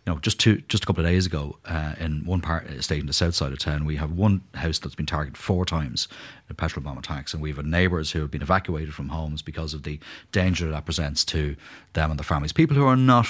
You 0.05 0.13
know, 0.13 0.19
just 0.19 0.39
two, 0.39 0.57
just 0.67 0.83
a 0.83 0.87
couple 0.87 1.05
of 1.05 1.11
days 1.11 1.25
ago, 1.25 1.57
uh, 1.65 1.93
in 1.99 2.25
one 2.25 2.41
part 2.41 2.67
state 2.83 3.01
in 3.01 3.05
the 3.05 3.13
south 3.13 3.35
side 3.35 3.51
of 3.51 3.59
town, 3.59 3.85
we 3.85 3.97
have 3.97 4.11
one 4.11 4.41
house 4.55 4.79
that's 4.79 4.95
been 4.95 5.05
targeted 5.05 5.37
four 5.37 5.65
times 5.65 6.07
in 6.49 6.55
petrol 6.55 6.83
bomb 6.83 6.97
attacks, 6.97 7.33
and 7.33 7.43
we 7.43 7.51
have 7.51 7.63
neighbours 7.65 8.11
who 8.11 8.21
have 8.21 8.31
been 8.31 8.41
evacuated 8.41 8.93
from 8.93 9.09
homes 9.09 9.41
because 9.41 9.73
of 9.73 9.83
the 9.83 9.99
danger 10.31 10.69
that 10.69 10.85
presents 10.85 11.23
to 11.25 11.55
them 11.93 12.09
and 12.09 12.19
their 12.19 12.23
families. 12.23 12.53
People 12.53 12.75
who 12.75 12.85
are 12.85 12.97
not 12.97 13.27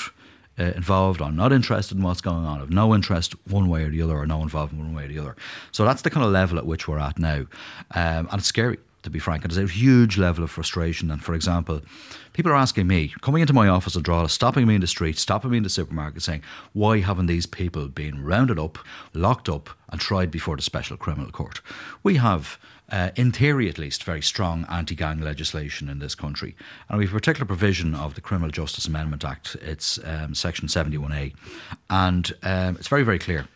uh, 0.60 0.72
involved 0.75 1.22
or 1.22 1.32
not 1.32 1.54
interested 1.54 1.98
in 1.98 2.04
what's 2.04 2.22
going 2.22 2.46
on, 2.46 2.60
have 2.60 2.70
no 2.70 2.94
interest 2.94 3.36
one 3.48 3.70
way 3.70 3.84
or 3.84 3.89
the 3.89 4.01
other, 4.01 4.18
or 4.18 4.25
no 4.25 4.42
involvement 4.42 4.84
one 4.84 4.96
way 4.96 5.06
or 5.06 5.08
the 5.08 5.20
other. 5.20 5.36
So 5.72 5.86
that's 5.86 6.01
the 6.01 6.10
kind 6.10 6.25
of 6.25 6.32
level 6.32 6.58
at 6.58 6.66
which 6.66 6.88
we're 6.88 7.00
at 7.00 7.20
now, 7.20 7.46
um, 7.92 8.28
and 8.32 8.34
it's 8.34 8.48
scary. 8.48 8.78
To 9.03 9.10
be 9.10 9.20
frank. 9.20 9.44
And 9.44 9.53
there's 9.53 9.70
a 9.70 9.74
huge 9.74 10.18
level 10.18 10.44
of 10.44 10.51
frustration. 10.51 11.12
And 11.12 11.24
for 11.24 11.34
example, 11.34 11.82
people 12.34 12.51
are 12.51 12.56
asking 12.56 12.88
me, 12.88 13.13
coming 13.22 13.41
into 13.41 13.53
my 13.53 13.68
office 13.68 13.96
at 13.96 14.03
Drogheda, 14.03 14.29
stopping 14.29 14.68
me 14.68 14.75
in 14.75 14.82
the 14.82 14.88
street, 14.88 15.18
stopping 15.18 15.51
me 15.51 15.58
in 15.58 15.63
the 15.63 15.70
supermarket, 15.70 16.22
saying, 16.22 16.44
why 16.74 17.00
haven't 17.00 17.27
these 17.27 17.46
people 17.46 17.88
been 17.88 18.24
rounded 18.24 18.60
up, 18.60 18.77
locked 19.13 19.50
up, 19.50 19.70
and 19.89 20.00
tried 20.00 20.32
before 20.32 20.56
the 20.56 20.62
Special 20.62 20.98
Criminal 20.98 21.32
Court? 21.32 21.62
We 22.03 22.15
have. 22.15 22.60
Uh, 22.91 23.12
in 23.15 23.32
theory, 23.32 23.70
at 23.70 23.77
least, 23.77 24.03
very 24.03 24.20
strong 24.20 24.65
anti 24.68 24.96
gang 24.96 25.22
legislation 25.22 25.89
in 25.89 26.00
this 26.00 26.15
country. 26.15 26.56
And 26.89 26.98
we 26.98 27.06
have 27.06 27.13
a 27.13 27.18
particular 27.20 27.46
provision 27.46 27.94
of 27.94 28.15
the 28.15 28.22
Criminal 28.22 28.50
Justice 28.50 28.88
Amendment 28.88 29.24
Act. 29.24 29.56
It's 29.62 30.00
um, 30.03 30.34
Section 30.34 30.68
71A. 30.68 31.36
And 31.91 32.34
um, 32.41 32.77
it's 32.77 32.88
very, 32.88 33.03
very 33.03 33.20
clear. 33.20 33.48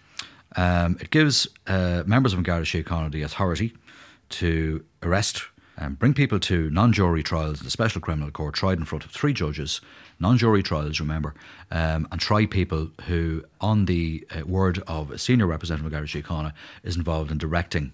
Um, 0.56 0.98
it 1.02 1.10
gives 1.10 1.48
uh, 1.68 2.04
members 2.06 2.34
of 2.34 2.44
Garda 2.44 2.66
Síochána 2.66 3.12
the 3.12 3.24
authority 3.24 3.74
to 4.30 4.84
arrest 5.04 5.44
and 5.78 5.98
bring 5.98 6.14
people 6.14 6.40
to 6.40 6.70
non 6.70 6.94
jury 6.94 7.24
trials 7.24 7.60
in 7.60 7.66
the 7.66 7.72
Special 7.72 8.00
Criminal 8.00 8.32
Court, 8.32 8.54
tried 8.54 8.78
in 8.78 8.86
front 8.86 9.06
of 9.06 9.12
three 9.12 9.34
judges, 9.34 9.82
non 10.20 10.38
jury 10.38 10.64
trials, 10.64 11.00
remember, 11.00 11.34
um, 11.72 12.08
and 12.12 12.20
try 12.20 12.46
people 12.46 12.92
who, 13.08 13.44
on 13.60 13.86
the 13.86 14.26
uh, 14.36 14.46
word 14.46 14.82
of 14.88 15.12
a 15.12 15.18
senior 15.18 15.48
representative 15.48 15.86
of 15.86 15.92
Garda 15.92 16.08
Síochána, 16.08 16.54
is 16.84 16.96
involved 16.96 17.32
in 17.32 17.38
directing 17.38 17.94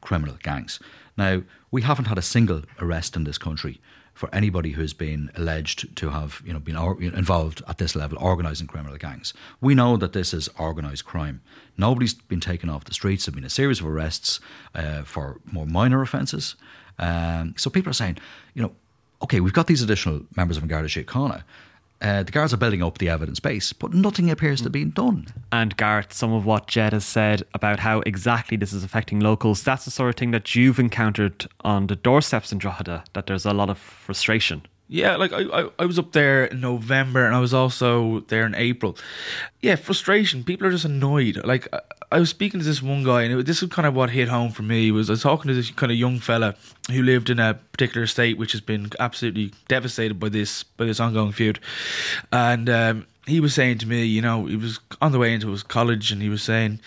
criminal 0.00 0.36
gangs. 0.42 0.80
Now, 1.16 1.42
we 1.70 1.82
haven't 1.82 2.06
had 2.06 2.18
a 2.18 2.22
single 2.22 2.62
arrest 2.80 3.16
in 3.16 3.24
this 3.24 3.38
country 3.38 3.80
for 4.20 4.28
anybody 4.34 4.72
who's 4.72 4.92
been 4.92 5.30
alleged 5.34 5.96
to 5.96 6.10
have 6.10 6.42
you 6.44 6.52
know 6.52 6.58
been 6.58 6.76
or, 6.76 7.00
involved 7.00 7.62
at 7.66 7.78
this 7.78 7.96
level 7.96 8.18
organising 8.18 8.66
criminal 8.66 8.98
gangs. 8.98 9.32
We 9.62 9.74
know 9.74 9.96
that 9.96 10.12
this 10.12 10.34
is 10.34 10.50
organised 10.60 11.06
crime. 11.06 11.40
Nobody's 11.78 12.12
been 12.12 12.38
taken 12.38 12.68
off 12.68 12.84
the 12.84 12.92
streets. 12.92 13.24
There've 13.24 13.34
been 13.34 13.44
a 13.44 13.48
series 13.48 13.80
of 13.80 13.86
arrests 13.86 14.38
uh, 14.74 15.04
for 15.04 15.40
more 15.50 15.64
minor 15.64 16.02
offences. 16.02 16.54
Um, 16.98 17.54
so 17.56 17.70
people 17.70 17.88
are 17.88 17.94
saying, 17.94 18.18
you 18.52 18.60
know, 18.60 18.72
okay, 19.22 19.40
we've 19.40 19.54
got 19.54 19.68
these 19.68 19.80
additional 19.80 20.20
members 20.36 20.58
of 20.58 20.68
Garda 20.68 20.88
Síochána. 20.88 21.42
Uh, 22.00 22.22
the 22.22 22.32
guards 22.32 22.54
are 22.54 22.56
building 22.56 22.82
up 22.82 22.96
the 22.98 23.10
evidence 23.10 23.40
base, 23.40 23.72
but 23.74 23.92
nothing 23.92 24.30
appears 24.30 24.62
to 24.62 24.70
be 24.70 24.84
done. 24.84 25.26
And 25.52 25.76
Garreth, 25.76 26.14
some 26.14 26.32
of 26.32 26.46
what 26.46 26.66
Ged 26.66 26.94
has 26.94 27.04
said 27.04 27.42
about 27.52 27.80
how 27.80 28.00
exactly 28.06 28.56
this 28.56 28.72
is 28.72 28.82
affecting 28.82 29.20
locals, 29.20 29.62
that's 29.62 29.84
the 29.84 29.90
sort 29.90 30.08
of 30.08 30.16
thing 30.16 30.30
that 30.30 30.54
you've 30.54 30.78
encountered 30.78 31.46
on 31.60 31.88
the 31.88 31.96
doorsteps 31.96 32.52
in 32.52 32.58
Drogheda, 32.58 33.04
that 33.12 33.26
there's 33.26 33.44
a 33.44 33.52
lot 33.52 33.68
of 33.68 33.76
frustration. 33.76 34.62
Yeah, 34.88 35.16
like 35.16 35.32
I, 35.32 35.42
I, 35.42 35.68
I 35.78 35.84
was 35.84 35.98
up 35.98 36.12
there 36.12 36.46
in 36.46 36.60
November 36.60 37.24
and 37.24 37.34
I 37.34 37.38
was 37.38 37.54
also 37.54 38.20
there 38.28 38.44
in 38.44 38.56
April. 38.56 38.96
Yeah, 39.60 39.76
frustration. 39.76 40.42
People 40.42 40.66
are 40.66 40.72
just 40.72 40.84
annoyed. 40.84 41.40
Like 41.44 41.68
I 42.12 42.18
was 42.18 42.28
speaking 42.28 42.58
to 42.58 42.66
this 42.66 42.82
one 42.82 43.04
guy, 43.04 43.22
and 43.22 43.40
it, 43.40 43.46
this 43.46 43.62
is 43.62 43.68
kind 43.68 43.86
of 43.86 43.94
what 43.94 44.10
hit 44.10 44.28
home 44.28 44.50
for 44.50 44.62
me. 44.62 44.90
Was 44.90 45.08
I 45.08 45.12
was 45.12 45.22
talking 45.22 45.48
to 45.48 45.54
this 45.54 45.70
kind 45.70 45.92
of 45.92 45.98
young 45.98 46.18
fella 46.18 46.56
who 46.90 47.02
lived 47.02 47.30
in 47.30 47.38
a 47.38 47.54
particular 47.72 48.06
state 48.06 48.36
which 48.36 48.52
has 48.52 48.60
been 48.60 48.90
absolutely 48.98 49.52
devastated 49.68 50.18
by 50.18 50.28
this 50.28 50.64
by 50.64 50.86
this 50.86 50.98
ongoing 50.98 51.32
feud, 51.32 51.60
and 52.32 52.68
um, 52.68 53.06
he 53.26 53.38
was 53.38 53.54
saying 53.54 53.78
to 53.78 53.86
me, 53.86 54.04
you 54.04 54.22
know, 54.22 54.46
he 54.46 54.56
was 54.56 54.80
on 55.00 55.12
the 55.12 55.18
way 55.18 55.32
into 55.32 55.50
his 55.50 55.62
college, 55.62 56.10
and 56.10 56.20
he 56.20 56.28
was 56.28 56.42
saying, 56.42 56.80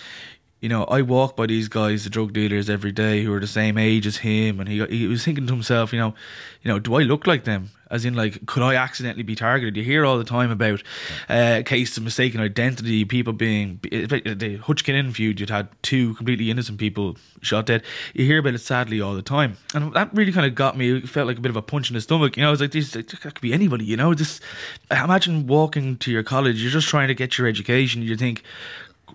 you 0.63 0.69
know, 0.69 0.85
I 0.85 1.01
walk 1.01 1.35
by 1.35 1.45
these 1.45 1.67
guys, 1.67 2.05
the 2.05 2.09
drug 2.09 2.31
dealers, 2.31 2.69
every 2.69 2.93
day 2.93 3.21
who 3.21 3.33
are 3.33 3.39
the 3.39 3.47
same 3.47 3.77
age 3.77 4.07
as 4.07 4.17
him, 4.17 4.61
and 4.61 4.69
he 4.69 4.85
he 4.85 5.07
was 5.07 5.23
thinking 5.25 5.45
to 5.45 5.53
himself, 5.53 5.91
you 5.91 5.99
know, 5.99 6.15
you 6.61 6.71
know, 6.71 6.79
do 6.79 6.95
I 6.95 7.01
look 7.01 7.27
like 7.27 7.43
them? 7.43 7.69
as 7.93 8.05
in 8.05 8.15
like 8.15 8.45
could 8.47 8.63
I 8.63 8.75
accidentally 8.75 9.23
be 9.23 9.35
targeted? 9.35 9.77
You 9.77 9.83
hear 9.83 10.03
all 10.03 10.17
the 10.17 10.23
time 10.23 10.49
about 10.49 10.81
uh, 11.29 11.61
cases 11.63 11.95
of 11.97 12.03
mistaken 12.03 12.41
identity, 12.41 13.05
people 13.05 13.33
being 13.33 13.79
the 13.83 14.59
Hutch 14.63 14.83
Kinahan 14.83 15.13
feud. 15.13 15.39
You'd 15.39 15.51
had 15.51 15.69
two 15.83 16.15
completely 16.15 16.49
innocent 16.49 16.79
people 16.79 17.17
shot 17.41 17.67
dead. 17.67 17.83
You 18.15 18.25
hear 18.25 18.39
about 18.39 18.55
it 18.55 18.61
sadly 18.61 18.99
all 18.99 19.13
the 19.13 19.21
time, 19.21 19.57
and 19.75 19.93
that 19.93 20.11
really 20.13 20.31
kind 20.31 20.47
of 20.47 20.55
got 20.55 20.75
me. 20.75 20.97
It 20.97 21.07
felt 21.07 21.27
like 21.27 21.37
a 21.37 21.41
bit 21.41 21.51
of 21.51 21.55
a 21.55 21.61
punch 21.61 21.91
in 21.91 21.93
the 21.93 22.01
stomach. 22.01 22.35
You 22.35 22.41
know, 22.41 22.47
I 22.47 22.51
was 22.51 22.61
like, 22.61 22.71
this 22.71 22.91
that 22.91 23.07
could 23.21 23.41
be 23.41 23.53
anybody. 23.53 23.85
You 23.85 23.97
know, 23.97 24.13
just 24.15 24.41
imagine 24.89 25.45
walking 25.45 25.97
to 25.97 26.11
your 26.11 26.23
college. 26.23 26.61
You're 26.61 26.71
just 26.71 26.87
trying 26.87 27.09
to 27.09 27.13
get 27.13 27.37
your 27.37 27.47
education. 27.47 28.01
You 28.01 28.17
think, 28.17 28.41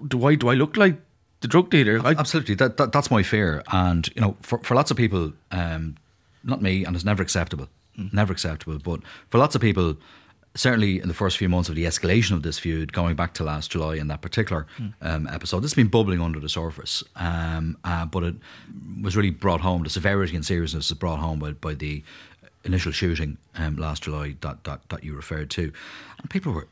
do 0.07 0.25
I 0.25 0.37
do 0.37 0.49
I 0.49 0.55
look 0.55 0.77
like 0.77 1.01
the 1.41 1.49
drug 1.49 1.71
dealer? 1.71 2.01
Absolutely, 2.05 2.55
that, 2.57 2.77
that, 2.77 2.93
that's 2.93 3.11
my 3.11 3.23
fear. 3.23 3.63
And 3.73 4.09
you 4.15 4.21
know, 4.21 4.37
for 4.43 4.59
for 4.59 4.75
lots 4.75 4.91
of 4.91 4.97
people, 4.97 5.33
um, 5.51 5.97
not 6.45 6.63
me, 6.63 6.85
and 6.85 6.95
it's 6.95 7.05
never 7.05 7.23
acceptable 7.23 7.69
mm. 7.99 8.13
never 8.13 8.33
acceptable. 8.33 8.79
But 8.79 9.01
for 9.31 9.39
lots 9.39 9.55
of 9.55 9.61
people, 9.61 9.97
certainly 10.55 11.01
in 11.01 11.09
the 11.09 11.15
first 11.15 11.37
few 11.37 11.49
months 11.49 11.69
of 11.69 11.75
the 11.75 11.85
escalation 11.85 12.33
of 12.33 12.43
this 12.43 12.59
feud, 12.59 12.93
going 12.93 13.17
back 13.17 13.35
to 13.35 13.45
last 13.45 13.71
July 13.71 13.97
in 13.97 14.09
that 14.09 14.23
particular 14.23 14.67
mm. 14.79 14.93
um, 15.03 15.27
episode, 15.29 15.61
this 15.61 15.73
has 15.73 15.77
been 15.77 15.89
bubbling 15.89 16.21
under 16.21 16.41
the 16.41 16.49
surface. 16.49 17.03
Um, 17.17 17.77
uh, 17.85 18.07
but 18.07 18.23
it 18.23 18.35
was 19.03 19.17
really 19.17 19.31
brought 19.31 19.61
home, 19.61 19.83
the 19.83 19.91
severity 19.91 20.37
and 20.37 20.45
seriousness 20.45 20.91
was 20.91 20.99
brought 20.99 21.19
home 21.19 21.39
by, 21.39 21.53
by 21.53 21.75
the 21.75 22.03
initial 22.65 22.93
shooting 22.93 23.39
um, 23.57 23.77
last 23.77 24.05
July 24.05 24.37
that, 24.41 24.65
that, 24.65 24.81
that 24.89 25.05
you 25.05 25.15
referred 25.15 25.51
to. 25.51 25.73
And 26.19 26.31
people 26.31 26.53
were 26.53 26.69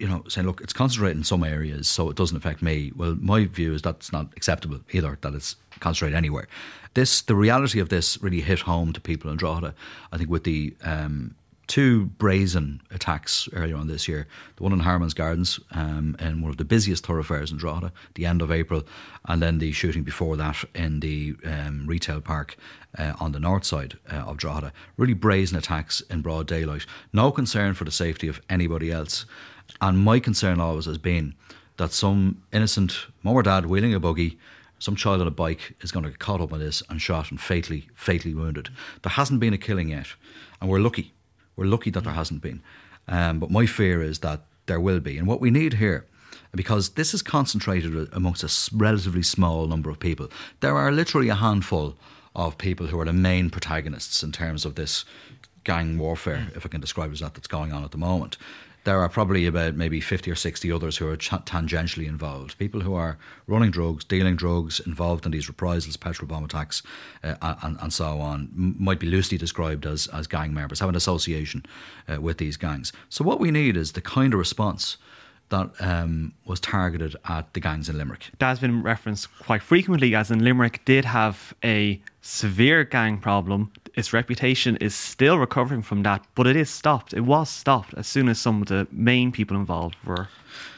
you 0.00 0.08
know, 0.08 0.24
saying, 0.28 0.46
look, 0.46 0.60
it's 0.62 0.72
concentrated 0.72 1.18
in 1.18 1.24
some 1.24 1.44
areas, 1.44 1.86
so 1.86 2.08
it 2.08 2.16
doesn't 2.16 2.36
affect 2.36 2.62
me. 2.62 2.90
Well, 2.96 3.16
my 3.20 3.44
view 3.44 3.74
is 3.74 3.82
that's 3.82 4.12
not 4.12 4.32
acceptable 4.36 4.80
either, 4.92 5.18
that 5.20 5.34
it's 5.34 5.56
concentrated 5.78 6.16
anywhere. 6.16 6.48
This, 6.94 7.20
the 7.20 7.36
reality 7.36 7.78
of 7.80 7.90
this 7.90 8.20
really 8.22 8.40
hit 8.40 8.60
home 8.60 8.92
to 8.94 9.00
people 9.00 9.30
in 9.30 9.36
Drogheda, 9.36 9.74
I 10.10 10.16
think, 10.16 10.30
with 10.30 10.44
the 10.44 10.74
um, 10.82 11.34
two 11.70 12.06
brazen 12.06 12.82
attacks 12.90 13.48
earlier 13.52 13.76
on 13.76 13.86
this 13.86 14.08
year. 14.08 14.26
The 14.56 14.64
one 14.64 14.72
in 14.72 14.80
Hardman's 14.80 15.14
Gardens, 15.14 15.60
um, 15.70 16.16
in 16.18 16.42
one 16.42 16.50
of 16.50 16.56
the 16.56 16.64
busiest 16.64 17.06
thoroughfares 17.06 17.52
in 17.52 17.58
Drogheda, 17.58 17.92
the 18.16 18.26
end 18.26 18.42
of 18.42 18.50
April, 18.50 18.82
and 19.26 19.40
then 19.40 19.58
the 19.58 19.70
shooting 19.70 20.02
before 20.02 20.36
that 20.36 20.64
in 20.74 20.98
the 20.98 21.36
um, 21.44 21.86
retail 21.86 22.20
park 22.20 22.56
uh, 22.98 23.12
on 23.20 23.30
the 23.30 23.38
north 23.38 23.64
side 23.64 23.96
uh, 24.12 24.16
of 24.16 24.36
Drogheda. 24.36 24.72
Really 24.96 25.14
brazen 25.14 25.56
attacks 25.56 26.00
in 26.10 26.22
broad 26.22 26.48
daylight. 26.48 26.86
No 27.12 27.30
concern 27.30 27.74
for 27.74 27.84
the 27.84 27.92
safety 27.92 28.26
of 28.26 28.40
anybody 28.50 28.90
else. 28.90 29.24
And 29.80 30.00
my 30.00 30.18
concern 30.18 30.58
always 30.58 30.86
has 30.86 30.98
been 30.98 31.36
that 31.76 31.92
some 31.92 32.42
innocent 32.52 33.06
mum 33.22 33.36
or 33.36 33.44
dad 33.44 33.66
wheeling 33.66 33.94
a 33.94 34.00
buggy, 34.00 34.40
some 34.80 34.96
child 34.96 35.20
on 35.20 35.28
a 35.28 35.30
bike 35.30 35.76
is 35.82 35.92
going 35.92 36.02
to 36.02 36.10
get 36.10 36.18
caught 36.18 36.40
up 36.40 36.52
in 36.52 36.58
this 36.58 36.82
and 36.90 37.00
shot 37.00 37.30
and 37.30 37.40
fatally, 37.40 37.86
fatally 37.94 38.34
wounded. 38.34 38.70
There 39.02 39.12
hasn't 39.12 39.38
been 39.38 39.54
a 39.54 39.58
killing 39.58 39.90
yet, 39.90 40.08
and 40.60 40.68
we're 40.68 40.80
lucky. 40.80 41.14
We're 41.60 41.66
lucky 41.66 41.90
that 41.90 42.04
there 42.04 42.14
hasn't 42.14 42.40
been. 42.40 42.62
Um, 43.06 43.38
but 43.38 43.50
my 43.50 43.66
fear 43.66 44.02
is 44.02 44.20
that 44.20 44.40
there 44.64 44.80
will 44.80 44.98
be. 44.98 45.18
And 45.18 45.28
what 45.28 45.42
we 45.42 45.50
need 45.50 45.74
here, 45.74 46.06
because 46.54 46.90
this 46.90 47.12
is 47.12 47.20
concentrated 47.20 48.08
amongst 48.14 48.42
a 48.42 48.74
relatively 48.74 49.22
small 49.22 49.66
number 49.66 49.90
of 49.90 50.00
people, 50.00 50.30
there 50.60 50.74
are 50.74 50.90
literally 50.90 51.28
a 51.28 51.34
handful 51.34 51.98
of 52.34 52.56
people 52.56 52.86
who 52.86 52.98
are 52.98 53.04
the 53.04 53.12
main 53.12 53.50
protagonists 53.50 54.22
in 54.22 54.32
terms 54.32 54.64
of 54.64 54.74
this 54.74 55.04
gang 55.64 55.98
warfare, 55.98 56.50
if 56.54 56.64
I 56.64 56.70
can 56.70 56.80
describe 56.80 57.10
it 57.10 57.14
as 57.14 57.20
that, 57.20 57.34
that's 57.34 57.46
going 57.46 57.72
on 57.72 57.84
at 57.84 57.90
the 57.90 57.98
moment 57.98 58.38
there 58.90 59.00
are 59.00 59.08
probably 59.08 59.46
about 59.46 59.76
maybe 59.76 60.00
50 60.00 60.32
or 60.32 60.34
60 60.34 60.72
others 60.72 60.96
who 60.96 61.08
are 61.08 61.16
tangentially 61.16 62.08
involved. 62.08 62.58
People 62.58 62.80
who 62.80 62.94
are 62.94 63.18
running 63.46 63.70
drugs, 63.70 64.02
dealing 64.02 64.34
drugs, 64.34 64.80
involved 64.80 65.24
in 65.24 65.30
these 65.30 65.46
reprisals, 65.46 65.96
petrol 65.96 66.26
bomb 66.26 66.44
attacks, 66.44 66.82
uh, 67.22 67.54
and, 67.62 67.78
and, 67.80 67.92
so 67.92 68.18
on, 68.18 68.50
m- 68.52 68.74
might 68.80 68.98
be 68.98 69.06
loosely 69.06 69.38
described 69.38 69.86
as, 69.86 70.08
as 70.08 70.26
gang 70.26 70.52
members, 70.52 70.80
have 70.80 70.88
an 70.88 70.96
association 70.96 71.64
uh, 72.08 72.20
with 72.20 72.38
these 72.38 72.56
gangs. 72.56 72.92
So, 73.08 73.22
what 73.22 73.38
we 73.38 73.52
need 73.52 73.76
is 73.76 73.92
the 73.92 74.00
kind 74.00 74.34
of 74.34 74.40
response 74.40 74.96
that 75.50 75.70
um, 75.78 76.32
was 76.44 76.58
targeted 76.58 77.14
at 77.28 77.54
the 77.54 77.60
gangs 77.60 77.88
in 77.88 77.96
Limerick. 77.96 78.30
That 78.40 78.48
has 78.48 78.58
been 78.58 78.82
referenced 78.82 79.28
quite 79.38 79.62
frequently, 79.62 80.16
as 80.16 80.32
in 80.32 80.42
Limerick 80.42 80.84
did 80.84 81.04
have 81.04 81.54
a 81.62 82.02
severe 82.22 82.82
gang 82.82 83.18
problem 83.18 83.70
its 83.94 84.12
reputation 84.12 84.76
is 84.76 84.94
still 84.94 85.38
recovering 85.38 85.82
from 85.82 86.02
that, 86.02 86.24
but 86.34 86.46
it 86.46 86.56
is 86.56 86.70
stopped. 86.70 87.12
It 87.12 87.22
was 87.22 87.48
stopped 87.48 87.94
as 87.94 88.06
soon 88.06 88.28
as 88.28 88.38
some 88.38 88.62
of 88.62 88.68
the 88.68 88.86
main 88.90 89.32
people 89.32 89.56
involved 89.56 89.96
were 90.04 90.28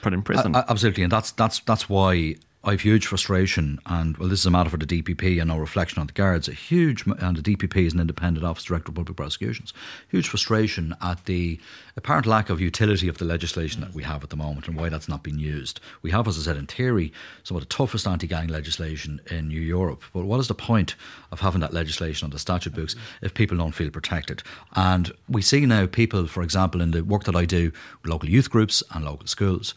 put 0.02 0.12
in 0.12 0.22
prison. 0.22 0.54
Uh, 0.54 0.64
absolutely, 0.68 1.02
and 1.02 1.12
that's 1.12 1.32
that's 1.32 1.60
that's 1.60 1.88
why 1.88 2.36
I've 2.64 2.82
huge 2.82 3.08
frustration, 3.08 3.80
and 3.86 4.16
well, 4.18 4.28
this 4.28 4.38
is 4.38 4.46
a 4.46 4.50
matter 4.50 4.70
for 4.70 4.76
the 4.76 4.86
DPP 4.86 5.40
and 5.40 5.48
no 5.48 5.58
reflection 5.58 5.98
on 5.98 6.06
the 6.06 6.12
guards. 6.12 6.46
A 6.46 6.52
huge, 6.52 7.04
and 7.06 7.36
the 7.36 7.42
DPP 7.42 7.86
is 7.86 7.92
an 7.92 7.98
independent 7.98 8.46
office 8.46 8.62
director 8.62 8.90
of 8.90 8.94
public 8.94 9.16
prosecutions. 9.16 9.72
Huge 10.10 10.28
frustration 10.28 10.94
at 11.02 11.24
the 11.24 11.58
apparent 11.96 12.24
lack 12.24 12.50
of 12.50 12.60
utility 12.60 13.08
of 13.08 13.18
the 13.18 13.24
legislation 13.24 13.80
that 13.80 13.94
we 13.94 14.04
have 14.04 14.22
at 14.22 14.30
the 14.30 14.36
moment 14.36 14.68
and 14.68 14.76
why 14.76 14.88
that's 14.88 15.08
not 15.08 15.24
being 15.24 15.40
used. 15.40 15.80
We 16.02 16.12
have, 16.12 16.28
as 16.28 16.38
I 16.38 16.42
said, 16.42 16.56
in 16.56 16.68
theory, 16.68 17.12
some 17.42 17.56
of 17.56 17.64
the 17.64 17.68
toughest 17.68 18.06
anti-gang 18.06 18.46
legislation 18.46 19.20
in 19.28 19.48
New 19.48 19.60
Europe. 19.60 20.04
But 20.12 20.26
what 20.26 20.38
is 20.38 20.46
the 20.46 20.54
point 20.54 20.94
of 21.32 21.40
having 21.40 21.62
that 21.62 21.74
legislation 21.74 22.26
on 22.26 22.30
the 22.30 22.38
statute 22.38 22.76
books 22.76 22.94
if 23.22 23.34
people 23.34 23.56
don't 23.56 23.74
feel 23.74 23.90
protected? 23.90 24.44
And 24.76 25.10
we 25.28 25.42
see 25.42 25.66
now 25.66 25.86
people, 25.86 26.28
for 26.28 26.44
example, 26.44 26.80
in 26.80 26.92
the 26.92 27.02
work 27.02 27.24
that 27.24 27.34
I 27.34 27.44
do, 27.44 27.72
with 28.02 28.12
local 28.12 28.28
youth 28.28 28.50
groups 28.50 28.84
and 28.92 29.04
local 29.04 29.26
schools 29.26 29.74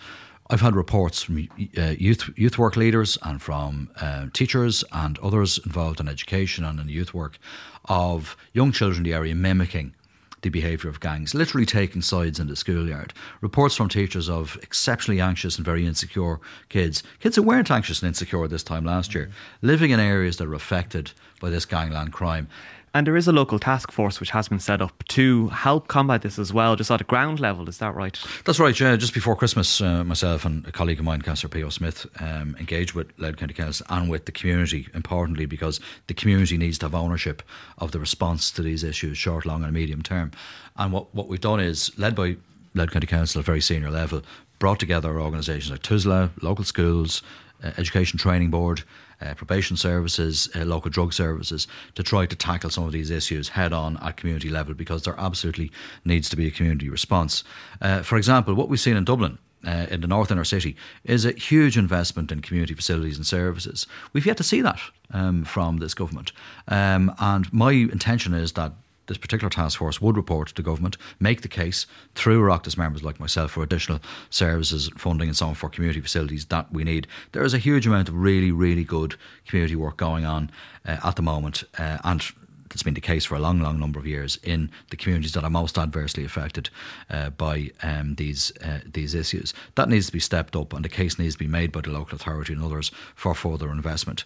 I've 0.48 0.62
had 0.62 0.76
reports 0.76 1.24
from 1.24 1.48
uh, 1.76 1.96
youth 1.98 2.30
youth 2.36 2.60
work 2.60 2.76
leaders 2.76 3.18
and 3.24 3.42
from 3.42 3.90
uh, 4.00 4.28
teachers 4.32 4.84
and 4.92 5.18
others 5.20 5.58
involved 5.66 6.00
in 6.00 6.08
education 6.08 6.64
and 6.64 6.80
in 6.80 6.88
youth 6.88 7.16
work 7.16 7.40
of 7.86 8.38
young 8.54 8.72
children 8.72 9.00
in 9.00 9.04
the 9.04 9.14
area 9.16 9.34
mimicking 9.34 9.96
the 10.44 10.50
behaviour 10.52 10.88
of 10.88 11.00
gangs, 11.00 11.34
literally 11.34 11.66
taking 11.66 12.04
sides 12.04 12.40
in 12.40 12.46
the 12.46 12.56
schoolyard. 12.56 13.12
Reports 13.42 13.76
from 13.76 13.90
teachers 13.90 14.30
of 14.30 14.60
exceptionally 14.62 15.20
anxious 15.20 15.58
and 15.58 15.66
very 15.66 15.88
insecure 15.88 16.40
kids, 16.70 17.02
kids 17.20 17.36
who 17.36 17.42
weren't 17.42 17.72
anxious 17.72 18.04
and 18.04 18.08
insecure 18.10 18.48
this 18.48 18.62
time 18.62 18.86
last 18.86 19.16
year, 19.16 19.32
living 19.64 19.90
in 19.90 20.00
areas 20.00 20.38
that 20.38 20.48
are 20.48 20.54
affected 20.54 21.12
by 21.42 21.50
this 21.50 21.66
gangland 21.66 22.14
crime. 22.14 22.48
And 22.96 23.06
there 23.06 23.18
is 23.18 23.28
a 23.28 23.34
local 23.34 23.60
task 23.60 23.92
force 23.92 24.22
which 24.22 24.30
has 24.30 24.48
been 24.48 24.62
set 24.62 24.82
up 24.82 25.06
to 25.10 25.50
help 25.50 25.90
combat 25.90 26.22
this 26.22 26.40
as 26.40 26.54
well, 26.54 26.78
just 26.78 26.90
at 26.90 27.02
a 27.02 27.04
ground 27.04 27.42
level. 27.42 27.68
Is 27.68 27.80
that 27.80 27.94
right? 27.94 28.18
That's 28.46 28.58
right. 28.58 28.80
Yeah, 28.80 28.96
just 28.96 29.14
before 29.14 29.36
Christmas, 29.36 29.82
uh, 29.82 30.06
myself 30.06 30.46
and 30.46 30.66
a 30.66 30.72
colleague 30.72 31.00
of 31.00 31.04
mine, 31.04 31.22
Councillor 31.22 31.50
Pio 31.50 31.68
Smith, 31.68 32.08
um, 32.22 32.56
engaged 32.58 32.94
with 32.94 33.12
Louth 33.18 33.36
County 33.36 33.54
Council 33.54 33.86
and 33.90 34.10
with 34.10 34.28
the 34.28 34.32
community, 34.32 34.88
importantly, 34.94 35.46
because 35.46 35.82
the 36.08 36.14
community 36.14 36.58
needs 36.58 36.78
to 36.78 36.86
have 36.86 36.96
ownership 36.96 37.44
of 37.80 37.92
the 37.92 38.00
response 38.00 38.50
to 38.52 38.62
these 38.62 38.82
issues, 38.82 39.18
short, 39.18 39.46
long, 39.46 39.66
and 39.66 39.74
medium 39.74 40.02
term. 40.02 40.32
And 40.78 40.94
what, 40.94 41.14
what 41.14 41.28
we've 41.28 41.42
done 41.42 41.60
is, 41.60 41.92
led 42.00 42.16
by 42.16 42.38
Louth 42.76 42.92
County 42.92 43.08
Council 43.08 43.40
at 43.40 43.44
a 43.44 43.46
very 43.46 43.60
senior 43.60 43.92
level, 43.92 44.22
brought 44.58 44.80
together 44.80 45.20
organisations 45.20 45.70
like 45.70 45.82
TUSLA, 45.82 46.30
local 46.42 46.64
schools, 46.64 47.24
uh, 47.62 47.72
Education 47.78 48.18
Training 48.18 48.52
Board, 48.52 48.84
uh, 49.22 49.34
probation 49.34 49.78
services, 49.78 50.50
uh, 50.56 50.66
local 50.66 50.90
drug 50.92 51.14
services 51.14 51.68
to 51.96 52.04
try 52.04 52.26
to 52.26 52.36
tackle 52.36 52.70
some 52.70 52.86
of 52.86 52.92
these 52.92 53.10
issues 53.10 53.50
head 53.50 53.74
on 53.74 53.98
at 53.98 54.18
community 54.18 54.50
level 54.50 54.74
because 54.74 55.04
there 55.04 55.16
absolutely 55.18 55.72
needs 56.04 56.30
to 56.30 56.36
be 56.36 56.48
a 56.48 56.52
community 56.52 56.90
response. 56.90 57.44
Uh, 57.82 58.02
for 58.02 58.18
example, 58.18 58.54
what 58.54 58.70
we've 58.70 58.80
seen 58.80 58.98
in 58.98 59.06
Dublin. 59.06 59.38
Uh, 59.66 59.88
in 59.90 60.02
the 60.02 60.08
north 60.08 60.30
inner 60.30 60.44
city 60.44 60.76
is 61.06 61.26
a 61.26 61.32
huge 61.32 61.76
investment 61.76 62.32
in 62.32 62.40
community 62.40 62.76
facilities 62.76 63.18
and 63.18 63.26
services. 63.26 63.88
We've 64.14 64.24
yet 64.28 64.38
to 64.38 64.44
see 64.44 64.62
that 64.62 64.80
um, 65.10 65.44
from 65.44 65.78
this 65.78 65.96
government, 65.96 66.34
um, 66.68 67.12
and 67.18 67.52
my 67.52 67.72
intention 67.72 68.36
is 68.36 68.52
that 68.52 68.74
this 69.08 69.18
particular 69.18 69.50
task 69.50 69.80
force 69.80 70.02
would 70.02 70.18
report 70.18 70.50
to 70.50 70.62
government, 70.62 70.98
make 71.20 71.42
the 71.42 71.48
case 71.48 71.86
through 72.16 72.42
Oireachtas 72.42 72.78
members 72.78 73.04
like 73.04 73.20
myself 73.20 73.52
for 73.52 73.64
additional 73.64 74.00
services, 74.30 74.90
funding, 74.98 75.30
and 75.30 75.38
so 75.38 75.48
on 75.48 75.56
for 75.56 75.70
community 75.70 76.02
facilities 76.02 76.46
that 76.46 76.72
we 76.72 76.84
need. 76.84 77.08
There 77.32 77.44
is 77.44 77.54
a 77.54 77.60
huge 77.60 77.88
amount 77.88 78.10
of 78.10 78.16
really, 78.16 78.52
really 78.52 78.84
good 78.84 79.16
community 79.48 79.76
work 79.76 79.98
going 79.98 80.26
on 80.26 80.50
uh, 80.86 80.98
at 81.04 81.16
the 81.16 81.22
moment, 81.22 81.64
uh, 81.78 81.98
and 82.04 82.24
it's 82.72 82.84
been 82.84 82.94
the 82.94 83.02
case 83.02 83.24
for 83.26 83.36
a 83.36 83.40
long, 83.40 83.62
long 83.62 83.80
number 83.80 84.00
of 84.00 84.08
years 84.08 84.38
in 84.44 84.70
the 84.90 84.98
communities 84.98 85.32
that 85.34 85.44
are 85.44 85.50
most 85.50 85.78
adversely 85.78 86.26
affected 86.26 86.70
uh, 87.10 87.30
by 87.30 87.72
um, 87.84 88.16
these 88.16 88.52
uh, 88.62 88.80
these 88.86 89.14
issues. 89.14 89.54
That 89.76 89.88
needs 89.88 90.08
to 90.08 90.12
be 90.12 90.20
stepped 90.20 90.56
up, 90.56 90.74
and 90.74 90.84
the 90.84 90.90
case 90.90 91.18
needs 91.18 91.36
to 91.36 91.40
be 91.40 91.48
made 91.48 91.72
by 91.72 91.82
the 91.82 91.92
local 91.92 92.16
authority 92.16 92.54
and 92.54 92.64
others 92.64 92.92
for 93.16 93.34
further 93.34 93.72
investment. 93.72 94.26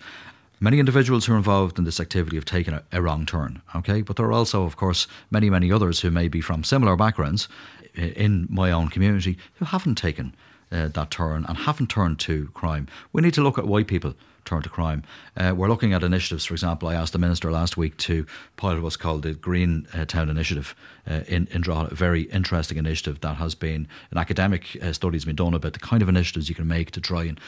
Many 0.61 0.79
individuals 0.79 1.25
who 1.25 1.33
are 1.33 1.37
involved 1.37 1.77
in 1.77 1.85
this 1.85 2.01
activity 2.01 2.35
have 2.35 2.45
taken 2.45 2.73
a, 2.73 2.83
a, 2.91 3.01
wrong 3.01 3.25
turn, 3.25 3.61
okay? 3.75 4.01
But 4.01 4.17
there 4.17 4.25
are 4.25 4.33
also, 4.33 4.63
of 4.63 4.75
course, 4.75 5.07
many, 5.31 5.49
many 5.49 5.71
others 5.71 6.01
who 6.01 6.11
may 6.11 6.27
be 6.27 6.41
from 6.41 6.65
similar 6.65 6.97
backgrounds 6.97 7.47
in 7.95 8.47
my 8.49 8.71
own 8.71 8.89
community 8.89 9.37
who 9.55 9.65
haven't 9.65 9.95
taken 9.95 10.35
uh, 10.71 10.89
that 10.89 11.11
turn 11.11 11.45
and 11.47 11.57
haven't 11.59 11.89
turned 11.89 12.19
to 12.19 12.49
crime. 12.53 12.87
We 13.13 13.21
need 13.21 13.33
to 13.35 13.41
look 13.41 13.57
at 13.57 13.67
why 13.67 13.83
people 13.83 14.15
turn 14.45 14.61
to 14.63 14.69
crime. 14.69 15.03
Uh, 15.37 15.53
we're 15.55 15.67
looking 15.67 15.93
at 15.93 16.03
initiatives, 16.03 16.45
for 16.45 16.53
example, 16.53 16.89
I 16.89 16.95
asked 16.95 17.13
the 17.13 17.19
Minister 17.19 17.51
last 17.51 17.77
week 17.77 17.97
to 17.97 18.25
pilot 18.57 18.81
what's 18.81 18.97
called 18.97 19.23
the 19.23 19.33
Green 19.33 19.87
uh, 19.93 20.05
Town 20.05 20.29
Initiative 20.29 20.75
uh, 21.09 21.21
in, 21.27 21.47
in 21.51 21.61
Drogheda, 21.61 21.91
a 21.91 21.95
very 21.95 22.23
interesting 22.23 22.77
initiative 22.77 23.21
that 23.21 23.35
has 23.35 23.55
been, 23.55 23.87
an 24.11 24.17
academic 24.17 24.77
uh, 24.81 24.91
study 24.91 25.15
has 25.15 25.25
been 25.25 25.35
done 25.35 25.53
about 25.53 25.73
the 25.73 25.79
kind 25.79 26.01
of 26.01 26.09
initiatives 26.09 26.49
you 26.49 26.55
can 26.55 26.67
make 26.67 26.91
to 26.91 27.01
try 27.01 27.23
and 27.23 27.39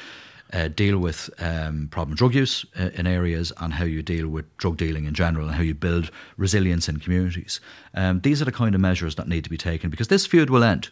uh, 0.53 0.67
deal 0.67 0.97
with 0.97 1.29
um, 1.39 1.87
problem 1.91 2.15
drug 2.15 2.35
use 2.35 2.65
uh, 2.79 2.89
in 2.93 3.07
areas 3.07 3.53
and 3.59 3.73
how 3.73 3.85
you 3.85 4.01
deal 4.01 4.27
with 4.27 4.45
drug 4.57 4.77
dealing 4.77 5.05
in 5.05 5.13
general 5.13 5.47
and 5.47 5.55
how 5.55 5.61
you 5.61 5.73
build 5.73 6.11
resilience 6.37 6.89
in 6.89 6.99
communities. 6.99 7.59
Um, 7.93 8.21
these 8.21 8.41
are 8.41 8.45
the 8.45 8.51
kind 8.51 8.75
of 8.75 8.81
measures 8.81 9.15
that 9.15 9.27
need 9.27 9.43
to 9.43 9.49
be 9.49 9.57
taken 9.57 9.89
because 9.89 10.09
this 10.09 10.25
feud 10.25 10.49
will 10.49 10.63
end, 10.63 10.89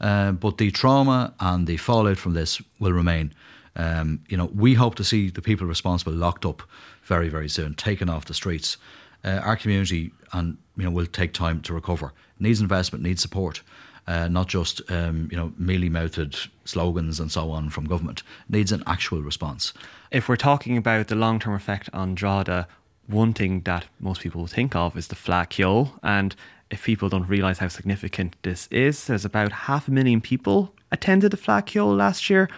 uh, 0.00 0.32
but 0.32 0.58
the 0.58 0.70
trauma 0.70 1.34
and 1.40 1.66
the 1.66 1.76
fallout 1.76 2.18
from 2.18 2.34
this 2.34 2.60
will 2.78 2.92
remain. 2.92 3.34
Um, 3.76 4.20
you 4.28 4.36
know, 4.36 4.46
we 4.54 4.74
hope 4.74 4.94
to 4.96 5.04
see 5.04 5.30
the 5.30 5.42
people 5.42 5.66
responsible 5.66 6.12
locked 6.12 6.46
up 6.46 6.62
very, 7.02 7.28
very 7.28 7.48
soon, 7.48 7.74
taken 7.74 8.08
off 8.08 8.26
the 8.26 8.34
streets. 8.34 8.76
Uh, 9.24 9.40
our 9.42 9.56
community 9.56 10.12
and 10.32 10.58
you 10.76 10.84
know 10.84 10.90
will 10.90 11.06
take 11.06 11.32
time 11.32 11.60
to 11.62 11.72
recover. 11.72 12.12
Needs 12.38 12.60
investment, 12.60 13.02
needs 13.02 13.22
support 13.22 13.62
uh, 14.06 14.28
not 14.28 14.48
just 14.48 14.80
um, 14.90 15.28
you 15.30 15.36
know 15.36 15.52
mealy 15.58 15.88
mouthed 15.88 16.48
slogans 16.64 17.20
and 17.20 17.30
so 17.30 17.50
on 17.50 17.70
from 17.70 17.86
government. 17.86 18.22
needs 18.48 18.72
an 18.72 18.82
actual 18.86 19.22
response. 19.22 19.72
If 20.10 20.28
we're 20.28 20.36
talking 20.36 20.76
about 20.76 21.08
the 21.08 21.14
long 21.14 21.38
term 21.38 21.54
effect 21.54 21.90
on 21.92 22.14
Drogheda, 22.14 22.68
one 23.06 23.32
thing 23.32 23.60
that 23.62 23.86
most 24.00 24.20
people 24.20 24.46
think 24.46 24.74
of 24.74 24.96
is 24.96 25.08
the 25.08 25.16
Fleadh 25.16 25.50
Cheoil, 25.50 25.98
and 26.02 26.34
if 26.70 26.84
people 26.84 27.08
don't 27.08 27.28
realise 27.28 27.58
how 27.58 27.68
significant 27.68 28.36
this 28.42 28.66
is, 28.70 29.06
there's 29.06 29.24
about 29.24 29.52
half 29.52 29.88
a 29.88 29.90
million 29.90 30.20
people 30.20 30.74
attended 30.90 31.30
the 31.30 31.36
Fleadh 31.36 31.66
Cheoil 31.66 31.94
last 31.94 32.30
year. 32.30 32.48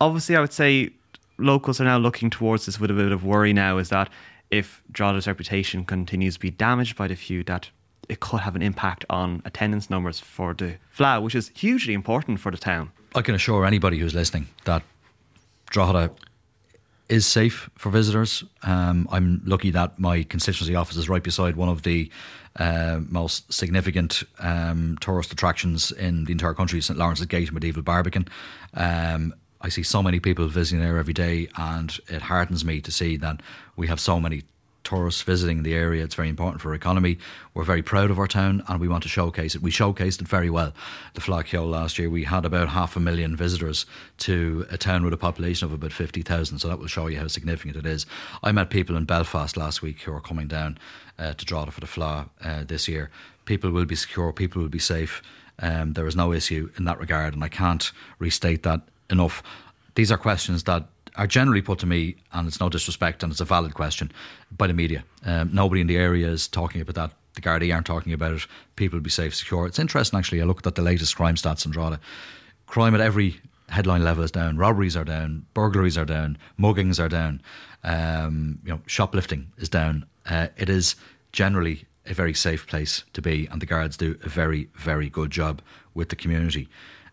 Obviously, 0.00 0.36
I 0.36 0.40
would 0.40 0.52
say 0.52 0.90
locals 1.38 1.80
are 1.80 1.84
now 1.84 1.98
looking 1.98 2.30
towards 2.30 2.66
this 2.66 2.78
with 2.78 2.90
a 2.90 2.94
bit 2.94 3.12
of 3.12 3.24
worry 3.24 3.52
now 3.52 3.78
is 3.78 3.88
that 3.88 4.10
if 4.50 4.82
Drogheda's 4.92 5.26
reputation 5.26 5.84
continues 5.84 6.34
to 6.34 6.40
be 6.40 6.50
damaged 6.50 6.96
by 6.96 7.08
the 7.08 7.16
feud, 7.16 7.46
that 7.46 7.70
it 8.08 8.20
could 8.20 8.40
have 8.40 8.56
an 8.56 8.62
impact 8.62 9.04
on 9.10 9.42
attendance 9.44 9.90
numbers 9.90 10.18
for 10.20 10.54
the 10.54 10.76
Fleadh, 10.96 11.22
which 11.22 11.34
is 11.34 11.50
hugely 11.54 11.94
important 11.94 12.40
for 12.40 12.50
the 12.50 12.58
town. 12.58 12.90
I 13.14 13.22
can 13.22 13.34
assure 13.34 13.64
anybody 13.64 13.98
who's 13.98 14.14
listening 14.14 14.48
that 14.64 14.82
Drogheda 15.70 16.10
is 17.08 17.26
safe 17.26 17.68
for 17.76 17.90
visitors. 17.90 18.44
Um, 18.62 19.08
I'm 19.10 19.42
lucky 19.44 19.70
that 19.70 19.98
my 19.98 20.22
constituency 20.22 20.76
office 20.76 20.96
is 20.96 21.08
right 21.08 21.22
beside 21.22 21.56
one 21.56 21.68
of 21.68 21.82
the 21.82 22.10
uh, 22.56 23.00
most 23.08 23.52
significant 23.52 24.22
um, 24.38 24.96
tourist 25.00 25.32
attractions 25.32 25.90
in 25.92 26.24
the 26.24 26.32
entire 26.32 26.54
country, 26.54 26.80
St 26.80 26.98
Lawrence's 26.98 27.26
Gate 27.26 27.52
Medieval 27.52 27.82
Barbican. 27.82 28.28
Um, 28.74 29.34
I 29.60 29.68
see 29.68 29.82
so 29.82 30.02
many 30.02 30.20
people 30.20 30.46
visiting 30.48 30.80
there 30.80 30.98
every 30.98 31.12
day, 31.12 31.48
and 31.56 31.96
it 32.08 32.22
heartens 32.22 32.64
me 32.64 32.80
to 32.80 32.90
see 32.90 33.16
that 33.18 33.42
we 33.76 33.88
have 33.88 34.00
so 34.00 34.18
many 34.20 34.44
tourists 34.84 35.22
visiting 35.22 35.62
the 35.62 35.74
area. 35.74 36.04
It's 36.04 36.14
very 36.14 36.28
important 36.28 36.60
for 36.60 36.70
our 36.70 36.74
economy. 36.74 37.18
We're 37.54 37.64
very 37.64 37.82
proud 37.82 38.10
of 38.10 38.18
our 38.18 38.26
town 38.26 38.62
and 38.68 38.80
we 38.80 38.88
want 38.88 39.02
to 39.02 39.08
showcase 39.08 39.54
it. 39.54 39.62
We 39.62 39.70
showcased 39.70 40.20
it 40.20 40.28
very 40.28 40.50
well. 40.50 40.72
The 41.14 41.20
Fleadh 41.20 41.44
Cheoil 41.44 41.66
last 41.66 41.98
year, 41.98 42.08
we 42.08 42.24
had 42.24 42.44
about 42.44 42.68
half 42.68 42.96
a 42.96 43.00
million 43.00 43.36
visitors 43.36 43.86
to 44.18 44.66
a 44.70 44.78
town 44.78 45.04
with 45.04 45.12
a 45.12 45.18
population 45.18 45.66
of 45.66 45.72
about 45.72 45.92
50,000. 45.92 46.58
So 46.58 46.68
that 46.68 46.78
will 46.78 46.86
show 46.86 47.06
you 47.06 47.18
how 47.18 47.26
significant 47.26 47.76
it 47.76 47.86
is. 47.86 48.06
I 48.42 48.52
met 48.52 48.70
people 48.70 48.96
in 48.96 49.04
Belfast 49.04 49.56
last 49.56 49.82
week 49.82 50.02
who 50.02 50.12
are 50.12 50.20
coming 50.20 50.48
down 50.48 50.78
uh, 51.18 51.34
to 51.34 51.44
Drogheda 51.44 51.72
for 51.72 51.80
the 51.80 51.86
Fleadh 51.86 52.28
uh, 52.42 52.64
this 52.64 52.88
year. 52.88 53.10
People 53.44 53.70
will 53.70 53.84
be 53.84 53.96
secure, 53.96 54.32
people 54.32 54.62
will 54.62 54.68
be 54.68 54.78
safe. 54.78 55.22
Um, 55.58 55.92
there 55.92 56.06
is 56.06 56.16
no 56.16 56.32
issue 56.32 56.70
in 56.78 56.84
that 56.84 56.98
regard, 56.98 57.34
and 57.34 57.44
I 57.44 57.48
can't 57.48 57.92
restate 58.18 58.62
that 58.62 58.80
enough. 59.10 59.42
These 59.94 60.10
are 60.10 60.16
questions 60.16 60.64
that 60.64 60.86
are 61.20 61.26
generally 61.26 61.60
put 61.60 61.78
to 61.78 61.86
me, 61.86 62.16
and 62.32 62.48
it's 62.48 62.60
no 62.60 62.70
disrespect, 62.70 63.22
and 63.22 63.30
it's 63.30 63.42
a 63.42 63.44
valid 63.44 63.74
question 63.74 64.10
by 64.56 64.66
the 64.66 64.72
media. 64.72 65.04
Um, 65.26 65.50
nobody 65.52 65.82
in 65.82 65.86
the 65.86 65.98
area 65.98 66.26
is 66.26 66.48
talking 66.48 66.80
about 66.80 66.94
that. 66.94 67.12
The 67.34 67.42
Gardaí 67.42 67.74
aren't 67.74 67.84
talking 67.84 68.14
about 68.14 68.32
it. 68.32 68.46
People 68.76 68.96
will 68.96 69.04
be 69.04 69.10
safe, 69.10 69.34
secure. 69.34 69.66
It's 69.66 69.78
interesting, 69.78 70.18
actually. 70.18 70.40
I 70.40 70.46
looked 70.46 70.66
at 70.66 70.76
the 70.76 70.82
latest 70.82 71.14
crime 71.14 71.34
stats 71.34 71.66
in 71.66 71.72
Drogheda. 71.72 72.00
Crime 72.66 72.94
at 72.94 73.02
every 73.02 73.38
headline 73.68 74.02
level 74.02 74.24
is 74.24 74.30
down. 74.30 74.56
Robberies 74.56 74.96
are 74.96 75.04
down. 75.04 75.44
Burglaries 75.52 75.98
are 75.98 76.06
down. 76.06 76.38
Muggings 76.58 76.98
are 76.98 77.10
down. 77.10 77.42
Um, 77.84 78.58
you 78.64 78.70
know, 78.70 78.80
shoplifting 78.86 79.52
is 79.58 79.68
down. 79.68 80.06
Uh, 80.24 80.48
it 80.56 80.70
is 80.70 80.96
generally 81.32 81.84
a 82.06 82.14
very 82.14 82.32
safe 82.32 82.66
place 82.66 83.04
to 83.12 83.20
be, 83.20 83.46
and 83.52 83.60
the 83.60 83.66
guards 83.66 83.98
do 83.98 84.18
a 84.24 84.28
very, 84.30 84.70
very 84.72 85.10
good 85.10 85.30
job 85.30 85.60
with 85.92 86.08
the 86.08 86.16
community. 86.16 86.66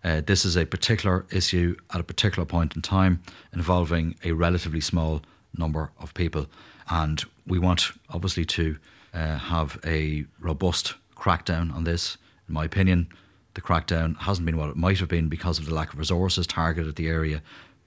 Uh, 0.04 0.22
this 0.22 0.46
is 0.46 0.56
a 0.56 0.66
particular 0.66 1.26
issue 1.32 1.76
at 1.94 2.00
a 2.00 2.04
particular 2.04 2.46
point 2.46 2.76
in 2.76 2.82
time 2.82 3.22
involving 3.54 4.16
a 4.24 4.32
relatively 4.32 4.82
small 4.82 5.22
number 5.58 5.92
of 6.00 6.14
people. 6.14 6.48
And 6.90 7.24
we 7.46 7.60
want, 7.60 7.92
obviously, 8.10 8.46
to 8.46 8.78
uh, 9.14 9.38
have 9.38 9.80
a 9.86 10.26
robust 10.40 10.96
crackdown 11.16 11.74
on 11.74 11.84
this. 11.84 12.18
In 12.48 12.54
my 12.54 12.66
opinion, 12.66 13.10
the 13.56 13.62
crackdown 13.62 14.18
hasn't 14.18 14.46
been 14.46 14.58
what 14.58 14.70
it 14.70 14.76
might 14.76 15.00
have 15.00 15.10
been 15.10 15.30
because 15.30 15.60
of 15.60 15.66
the 15.66 15.74
lack 15.74 15.92
of 15.92 16.00
resources 16.00 16.46
targeted 16.46 16.90
at 16.90 16.96
the 16.96 17.08
area 17.08 17.42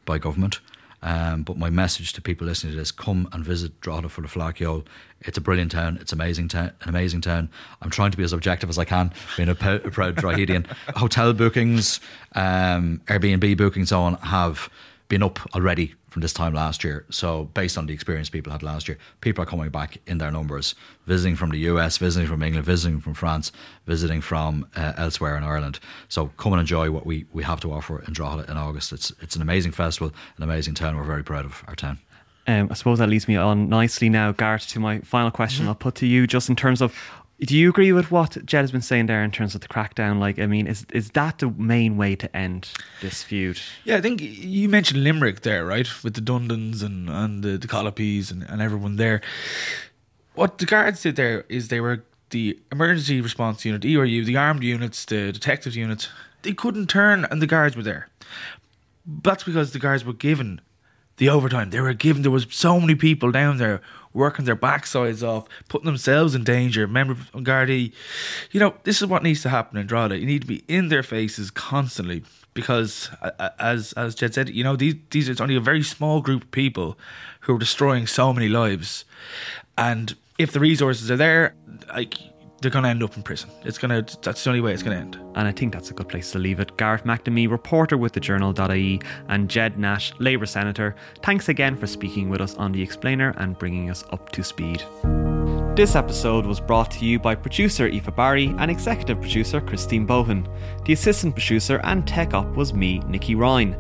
by 0.05 0.19
government. 0.19 0.61
Um, 1.03 1.43
but 1.43 1.57
my 1.57 1.71
message 1.71 2.13
to 2.15 2.23
people 2.23 2.47
listening 2.47 2.73
to 2.73 2.79
this: 2.79 2.93
come 2.93 3.29
and 3.33 3.45
visit 3.45 3.81
Drogheda 3.81 4.09
for 4.09 4.21
the 4.21 4.29
Fleadh 4.29 4.85
It's 5.21 5.39
a 5.39 5.41
brilliant 5.41 5.73
town. 5.73 5.99
It's 6.01 6.13
amazing 6.13 6.49
town. 6.49 6.73
An 6.83 6.89
amazing 6.89 7.23
town. 7.23 7.49
I'm 7.81 7.91
trying 7.91 8.11
to 8.11 8.17
be 8.17 8.25
as 8.25 8.33
objective 8.33 8.69
as 8.69 8.79
I 8.79 8.85
can, 8.85 9.13
being 9.37 9.49
a 9.49 9.55
proud 9.55 9.83
Droghedian. 9.83 10.67
Hotel 10.97 11.33
bookings, 11.33 12.01
um, 12.35 13.01
Airbnb 13.07 13.57
bookings, 13.57 13.89
so 13.89 14.03
on 14.03 14.15
have 14.15 14.69
been 15.09 15.23
up 15.23 15.39
already 15.55 15.95
from 16.11 16.23
this 16.23 16.33
time 16.33 16.53
last 16.53 16.85
year. 16.85 17.07
So, 17.11 17.45
based 17.55 17.79
on 17.79 17.87
the 17.87 17.95
experience 17.95 18.29
people 18.29 18.53
had 18.53 18.63
last 18.63 18.89
year, 18.89 18.99
people 19.21 19.43
are 19.43 19.47
coming 19.47 19.71
back 19.71 19.99
in 20.07 20.19
their 20.19 20.31
numbers, 20.31 20.75
visiting 21.07 21.37
from 21.37 21.51
the 21.51 21.59
US, 21.71 21.97
visiting 21.97 22.29
from 22.29 22.43
England, 22.43 22.67
visiting 22.67 23.01
from 23.01 23.15
France, 23.15 23.53
visiting 23.87 24.21
from 24.21 24.67
uh, 24.77 24.93
elsewhere 24.97 25.37
in 25.37 25.45
Ireland. 25.45 25.79
So, 26.09 26.27
come 26.37 26.53
and 26.53 26.61
enjoy 26.61 26.91
what 26.91 27.07
we, 27.07 27.27
we 27.33 27.43
have 27.45 27.61
to 27.61 27.73
offer 27.73 28.03
in 28.03 28.13
Drogheda 28.13 28.51
in 28.51 28.57
August. 28.57 28.93
It's 28.93 29.13
it's 29.21 29.37
an 29.37 29.43
amazing 29.43 29.73
festival, 29.73 30.13
an 30.37 30.43
amazing 30.43 30.75
town. 30.75 30.97
We're 30.97 31.05
very 31.05 31.25
proud 31.25 31.45
of 31.45 31.63
our 31.67 31.77
town. 31.77 31.99
Um, 32.47 32.69
I 32.71 32.75
suppose 32.75 32.99
that 32.99 33.09
leads 33.09 33.29
me 33.29 33.37
on 33.37 33.69
nicely 33.69 34.09
now, 34.09 34.33
Garreth, 34.33 34.67
to 34.69 34.81
my 34.81 35.01
final 35.01 35.31
question. 35.31 35.63
Mm-hmm. 35.63 35.69
I'll 35.69 35.75
put 35.77 35.95
to 35.97 36.07
you 36.07 36.27
just 36.27 36.49
in 36.49 36.57
terms 36.57 36.81
of 36.83 36.95
do 37.41 37.57
you 37.57 37.71
agree 37.71 37.93
with 37.93 38.11
what 38.11 38.45
Ged 38.45 38.61
has 38.61 38.71
been 38.71 38.83
saying 38.83 39.07
there 39.07 39.25
in 39.25 39.31
terms 39.31 39.55
of 39.55 39.63
the 39.63 39.69
crackdown? 39.69 40.19
Like, 40.19 40.39
I 40.39 40.47
mean, 40.47 40.67
is 40.67 40.87
is 40.93 41.11
that 41.13 41.39
the 41.39 41.51
main 41.51 41.97
way 41.97 42.15
to 42.17 42.37
end 42.37 42.69
this 43.01 43.23
feud? 43.23 43.59
Yeah, 43.85 43.97
I 43.97 44.01
think 44.01 44.21
you 44.21 44.69
mentioned 44.69 45.03
Limerick 45.03 45.41
there, 45.41 45.65
right, 45.65 45.89
with 46.05 46.15
the 46.15 46.21
Dundons 46.21 46.83
and 46.83 47.09
and 47.09 47.43
the, 47.43 47.57
the 47.57 47.67
Collopys 47.67 48.31
and, 48.31 48.43
and 48.43 48.61
everyone 48.61 48.97
there. 48.97 49.23
what 50.35 50.59
the 50.59 50.67
guards 50.67 51.03
did 51.03 51.17
there 51.17 51.45
is 51.49 51.69
they 51.69 51.81
were 51.81 52.05
the 52.31 52.59
emergency 52.71 53.21
response 53.21 53.65
unit, 53.65 53.85
ERU, 53.85 54.25
the 54.25 54.37
armed 54.37 54.63
units, 54.63 55.05
the 55.05 55.33
detective 55.33 55.75
units. 55.75 56.09
They 56.43 56.53
couldn't 56.53 56.89
turn, 56.89 57.27
and 57.31 57.43
the 57.43 57.47
guards 57.47 57.77
were 57.77 57.83
there. 57.83 58.09
That's 59.07 59.45
because 59.45 59.73
the 59.73 59.79
guards 59.79 60.05
were 60.05 60.13
given 60.13 60.61
the 61.17 61.29
overtime. 61.29 61.71
They 61.71 61.81
were 61.81 61.95
given. 61.95 62.23
There 62.23 62.31
was 62.31 62.47
so 62.51 62.81
many 62.81 62.95
people 62.95 63.31
down 63.31 63.59
there 63.59 63.81
working 64.13 64.45
their 64.45 64.57
backsides 64.57 65.27
off, 65.27 65.47
putting 65.69 65.87
themselves 65.87 66.35
in 66.35 66.45
danger. 66.45 66.83
Remember, 66.83 67.15
Gardaí, 67.35 67.93
you 68.51 68.61
know, 68.61 68.75
this 68.85 69.01
is 69.01 69.09
what 69.09 69.23
needs 69.23 69.43
to 69.43 69.49
happen 69.49 69.79
in 69.79 69.87
Drogheda. 69.87 70.19
You 70.19 70.27
need 70.27 70.43
to 70.43 70.49
be 70.49 70.65
in 70.69 70.89
their 70.89 71.03
faces 71.03 71.51
constantly 71.51 72.25
because, 72.55 73.11
as 73.59 73.93
as 73.95 74.15
Ged 74.15 74.35
said, 74.35 74.51
you 74.51 74.65
know, 74.65 74.77
these 74.77 74.97
these 75.11 75.29
it's 75.29 75.41
only 75.41 75.57
a 75.57 75.61
very 75.61 75.83
small 75.83 76.21
group 76.21 76.45
of 76.45 76.51
people 76.51 76.99
who 77.41 77.55
are 77.55 77.59
destroying 77.59 78.07
so 78.07 78.33
many 78.33 78.49
lives, 78.49 79.05
and 79.79 80.17
if 80.39 80.53
the 80.53 80.61
resources 80.61 81.11
are 81.11 81.17
there, 81.17 81.55
like 81.89 82.15
they're 82.61 82.71
going 82.71 82.83
to 82.83 82.91
end 82.91 83.03
up 83.03 83.17
in 83.17 83.23
prison. 83.23 83.51
It's 83.65 83.79
going 83.79 84.05
to. 84.05 84.19
That's 84.21 84.45
the 84.45 84.51
only 84.51 84.61
way 84.61 84.73
it's 84.73 84.83
going 84.83 84.97
to 84.97 85.03
end. 85.03 85.15
And 85.35 85.49
I 85.49 85.53
think 85.53 85.73
that's 85.73 85.91
a 85.91 85.95
good 85.95 86.09
place 86.09 86.31
to 86.33 86.39
leave 86.39 86.61
it. 86.61 86.77
Garreth 86.77 87.05
MacNamee, 87.05 87.51
reporter 87.51 87.97
with 87.97 88.13
the 88.13 88.21
Journal.ie, 88.21 89.01
and 89.29 89.49
Ged 89.49 89.79
Nash, 89.79 90.13
Labour 90.19 90.47
Senator. 90.47 90.95
Thanks 91.23 91.49
again 91.49 91.77
for 91.77 91.87
speaking 91.87 92.29
with 92.29 92.41
us 92.41 92.55
on 92.57 92.73
the 92.73 92.83
Explainer 92.83 93.35
and 93.39 93.59
bringing 93.59 93.91
us 93.91 94.05
up 94.11 94.31
to 94.33 94.45
speed. 94.45 94.83
This 95.75 95.95
episode 95.95 96.45
was 96.45 96.61
brought 96.61 96.91
to 96.93 97.07
you 97.07 97.19
by 97.19 97.35
producer 97.35 97.87
Aoife 97.87 98.15
Barry 98.15 98.47
and 98.59 98.71
executive 98.71 99.21
producer 99.21 99.61
Christine 99.61 100.07
Bohan. 100.07 100.47
The 100.85 100.93
assistant 100.93 101.35
producer 101.35 101.81
and 101.85 102.07
tech 102.07 102.35
op 102.35 102.55
was 102.55 102.75
me, 102.75 102.99
Nicky 103.07 103.35
Ryan. 103.35 103.77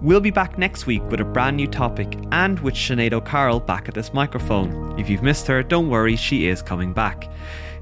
We'll 0.00 0.20
be 0.20 0.30
back 0.30 0.58
next 0.58 0.86
week 0.86 1.02
with 1.10 1.20
a 1.20 1.24
brand 1.24 1.56
new 1.56 1.66
topic 1.66 2.18
and 2.30 2.58
with 2.60 2.74
Sinead 2.74 3.12
O'Carroll 3.12 3.60
back 3.60 3.88
at 3.88 3.94
this 3.94 4.14
microphone. 4.14 4.98
If 4.98 5.10
you've 5.10 5.22
missed 5.22 5.46
her, 5.48 5.62
don't 5.62 5.90
worry, 5.90 6.16
she 6.16 6.46
is 6.46 6.62
coming 6.62 6.92
back. 6.92 7.28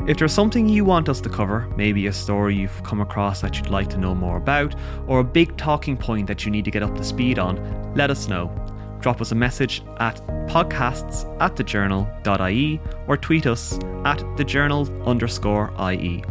If 0.04 0.18
there's 0.18 0.32
something 0.32 0.68
you 0.68 0.84
want 0.84 1.08
us 1.08 1.20
to 1.20 1.28
cover, 1.28 1.68
maybe 1.76 2.08
a 2.08 2.12
story 2.12 2.56
you've 2.56 2.82
come 2.82 3.00
across 3.00 3.40
that 3.40 3.56
you'd 3.56 3.68
like 3.68 3.88
to 3.90 3.98
know 3.98 4.16
more 4.16 4.36
about, 4.36 4.74
or 5.06 5.20
a 5.20 5.24
big 5.24 5.56
talking 5.56 5.96
point 5.96 6.26
that 6.26 6.44
you 6.44 6.50
need 6.50 6.64
to 6.64 6.72
get 6.72 6.82
up 6.82 6.96
to 6.96 7.04
speed 7.04 7.38
on, 7.38 7.94
let 7.94 8.10
us 8.10 8.26
know. 8.26 8.50
Drop 8.98 9.20
us 9.20 9.30
a 9.30 9.36
message 9.36 9.84
at 10.00 10.16
podcasts 10.48 11.24
at 11.40 11.54
thejournal.ie 11.54 12.80
or 13.06 13.16
tweet 13.16 13.46
us 13.46 13.74
at 14.04 14.18
thejournal 14.36 15.06
underscore 15.06 15.72
IE. 15.92 16.24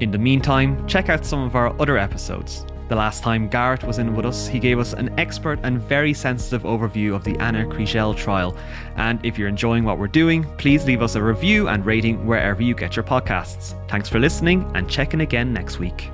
In 0.00 0.10
the 0.10 0.18
meantime, 0.18 0.86
check 0.86 1.10
out 1.10 1.26
some 1.26 1.42
of 1.42 1.54
our 1.54 1.78
other 1.78 1.98
episodes. 1.98 2.64
The 2.88 2.96
last 2.96 3.22
time 3.22 3.48
Garreth 3.48 3.84
was 3.84 3.98
in 3.98 4.16
with 4.16 4.24
us, 4.24 4.48
he 4.48 4.58
gave 4.58 4.78
us 4.78 4.94
an 4.94 5.16
expert 5.18 5.58
and 5.62 5.78
very 5.78 6.14
sensitive 6.14 6.62
overview 6.62 7.14
of 7.14 7.22
the 7.22 7.36
Ana 7.38 7.66
Kriégel 7.66 8.16
trial. 8.16 8.56
And 8.96 9.24
if 9.24 9.38
you're 9.38 9.48
enjoying 9.48 9.84
what 9.84 9.98
we're 9.98 10.08
doing, 10.08 10.44
please 10.56 10.86
leave 10.86 11.02
us 11.02 11.14
a 11.14 11.22
review 11.22 11.68
and 11.68 11.84
rating 11.84 12.24
wherever 12.26 12.62
you 12.62 12.74
get 12.74 12.96
your 12.96 13.04
podcasts. 13.04 13.74
Thanks 13.88 14.08
for 14.08 14.18
listening 14.18 14.70
and 14.74 14.88
check 14.88 15.12
in 15.12 15.20
again 15.20 15.52
next 15.52 15.78
week. 15.78 16.10